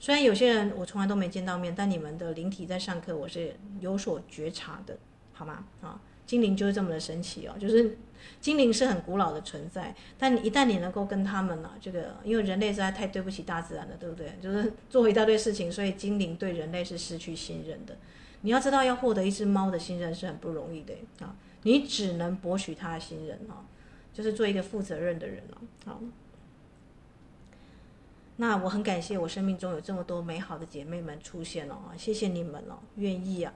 [0.00, 4.96] 虽然有些人我从来都没见到面，但你们的灵体在上课，我是有所觉察的，
[5.34, 5.66] 好吗？
[5.82, 6.00] 啊。
[6.24, 7.96] 精灵就是这么的神奇哦，就是
[8.40, 14.32] 精灵是很古老的存在，但一旦你能够跟他们呢、这个因为人类实在太对不起大自然了，对不对？
[14.42, 17.96] 就是做一大堆事情，所以精灵对人类是失去信任的。
[18.42, 23.66] 你要知道，要获得一只猫的信任是很不容易的啊，你只能博取它的信任啊，
[24.12, 25.58] 就是做一个负责任的人了。
[25.84, 26.00] 好，
[28.36, 33.52] 那我很感谢我生命中有这么多美好的姐妹们出现了啊，谢谢你们了，愿意啊。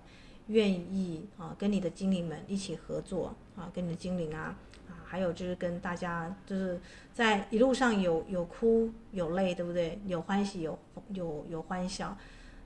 [0.49, 4.57] 愿意啊，跟你的精灵们一起合作啊，跟你的精灵啊
[4.89, 6.81] 啊，还有就是跟大家就是
[7.13, 10.01] 在一路上有有哭有泪，对不对？
[10.07, 10.79] 有欢喜有
[11.11, 12.17] 有有欢笑，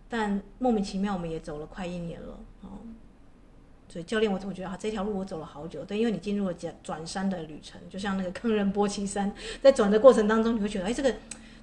[0.08, 2.78] 但莫名其妙我们也走了快一年了啊。
[3.88, 5.84] 所以教练，我怎么觉得啊，这条路我走了好久？
[5.84, 9.32] 对，因为你进入了转山的旅程，就像那个坑人波奇山，
[9.62, 11.14] 在转的过程当中，你会觉得哎，这个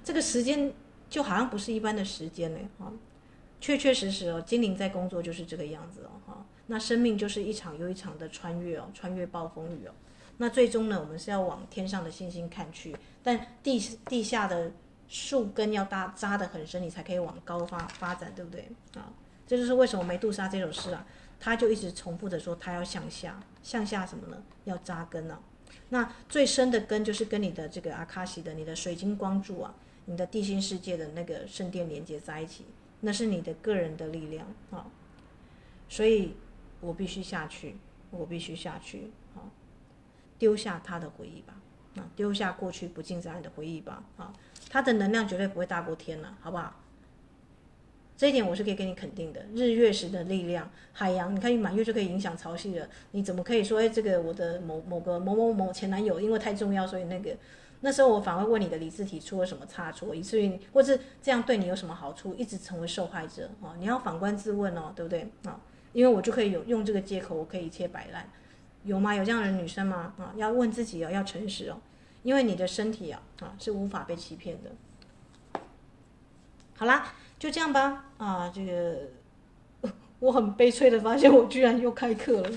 [0.02, 0.72] 这个时间。
[1.10, 2.90] 就好像不是一般的时间呢，哈，
[3.64, 9.92] 确确实实哦，精灵在工作就是这个样子哦，哈，那生命就是一场又一场的穿越哦，穿越暴风雨哦，
[10.36, 14.70] 那最终呢，我们是要往天上的星星看去，但地地下的
[15.08, 19.10] 树根要搭扎得很深，你才可以往高发发展，对不对啊？
[19.46, 21.06] 这就是为什么梅杜莎这首诗啊，
[21.40, 24.42] 他就一直重复着说，他要向下，向下什么呢？
[24.64, 25.40] 要扎根、啊？
[25.88, 32.66] 那最深的根就是跟你的这个阿卡西的、你的水晶光柱啊、你的地心世界的那个圣殿连接在一起，
[33.04, 34.86] 那是你的个人的力量啊。
[35.88, 36.34] 所以
[36.80, 37.76] 我必须下去，
[38.10, 39.46] 我必须下去啊，
[40.38, 41.54] 丢下他的回忆吧，
[41.96, 44.32] 啊，丢下过去不尽责任的回忆吧，啊，
[44.68, 46.80] 他的能量绝对不会大过天了，好不好？
[48.16, 49.44] 这一点我是可以给你肯定的。
[49.54, 52.88] 日月食的力量，海洋，你看满月就可以影响潮汐了。
[53.10, 57.36] 你怎么可以说，哎，这个我的某某个某某某前男友因为太重要，所以那个
[57.84, 63.76] 那时候我反而问你的理智体出了什么差错，以至于或是这样对你有什么好处，一直成为受害者啊？
[63.78, 65.60] 你要反观自问哦，对不对啊？
[65.92, 68.26] 因为我就可以有用这个借口，我可以一切摆烂，
[68.84, 69.14] 有吗？
[69.14, 70.14] 有这样的女生吗？
[70.16, 71.76] 啊，要问自己哦，要诚实哦，
[72.22, 75.60] 因为你的身体啊啊是无法被欺骗的。
[76.76, 77.12] 好啦。
[77.36, 82.50] 就这样吧，啊，这个 我很悲催的发现，我居然又开课了。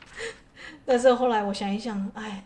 [0.84, 2.44] 但是后来我想一想，哎，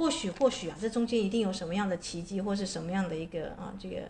[0.00, 4.00] 或许或许啊，这中间一定有什么样的奇迹，或是什么样的一个啊，这个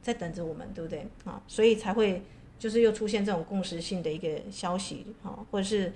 [0.00, 1.42] 在等着我们，对不对啊？
[1.46, 2.22] 所以才会
[2.58, 5.92] 就是又出现这种共识性的一个消息啊，或者是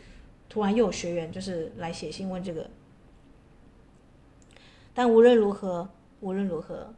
[0.50, 2.68] 突然又有学员就是来写信问这个。
[4.92, 5.88] 但无论如何，
[6.20, 6.92] 无论如何。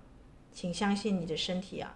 [0.52, 1.94] 请相信你的身体啊，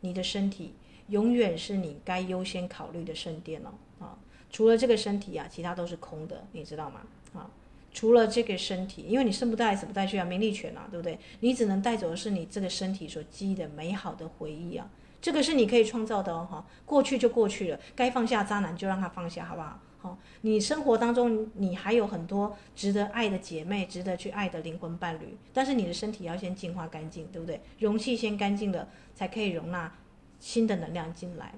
[0.00, 0.74] 你的身体
[1.06, 3.70] 永远是你该优先考虑的圣殿哦
[4.04, 4.18] 啊！
[4.50, 7.06] 除了这个身体啊，其他都是空的，你知道吗？
[7.32, 7.48] 啊，
[7.92, 11.18] 除了这个身体，因为你生不带死不带去啊，名利权啊，对不对？
[11.40, 14.88] 你只能带走的是你这个身体所积的美好的回忆啊，
[15.20, 16.66] 这个是你可以创造的哦哈！
[16.86, 19.80] 过去就过去了，该放下渣男就让他放下，好不好？
[19.98, 27.60] 好，你生活当中你还有很多值得爱的姐妹，值得去爱的灵魂伴侣，但是你的身体要先净化干净，对不对？
[27.78, 29.92] 容器先干净了，才可以容纳
[30.38, 31.52] 新的能量进来。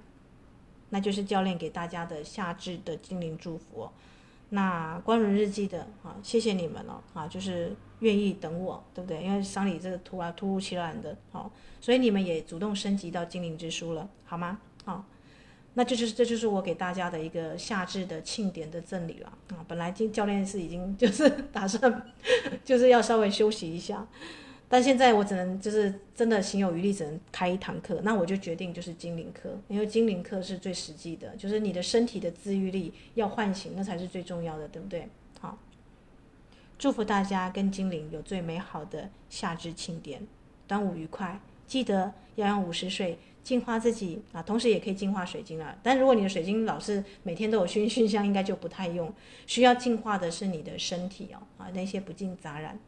[0.91, 3.93] 那就是教练给大家的夏至的精灵祝福哦。
[4.55, 9.23] 那光轮日记的啊，谢谢你们哦啊，就是愿意等我，对不对？
[9.23, 11.51] 因为丧礼这个突然突如其来的，好，
[11.81, 14.59] 所以你们也主动升级到精灵之书了，好吗？
[14.85, 15.05] 好。
[15.75, 19.65] 那这就是这就是我给大家的一个夏至的庆典的赠礼了啊！
[19.67, 22.13] 本来今教练是已经就是 打算
[22.63, 24.07] 就是要稍微休息一下，
[24.73, 28.01] 但现在我只能就是真的行有余力，只能开一堂课。
[28.03, 35.07] 那我就决定就是精灵课，因为精灵课是最实际的，就是你的身体的自愈力要唤醒，那才是最重要的，对不对？
[35.41, 35.59] 好，
[36.79, 40.27] 祝福大家跟精灵有最美好的夏至庆典，
[40.66, 41.39] 端午愉快！
[41.66, 43.18] 记得要用午时水。
[43.45, 45.77] 净化自己啊，同时也可以净化水晶啊。
[45.83, 49.12] 但如果你的水晶老是每天都有熏熏香，应该就不太用。
[49.47, 52.79] 需要净化的是你的身体哦，啊，那些不净杂染。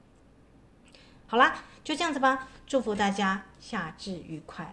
[1.34, 2.46] 好啦，就这样子吧。
[2.64, 4.72] 祝福大家夏至愉快。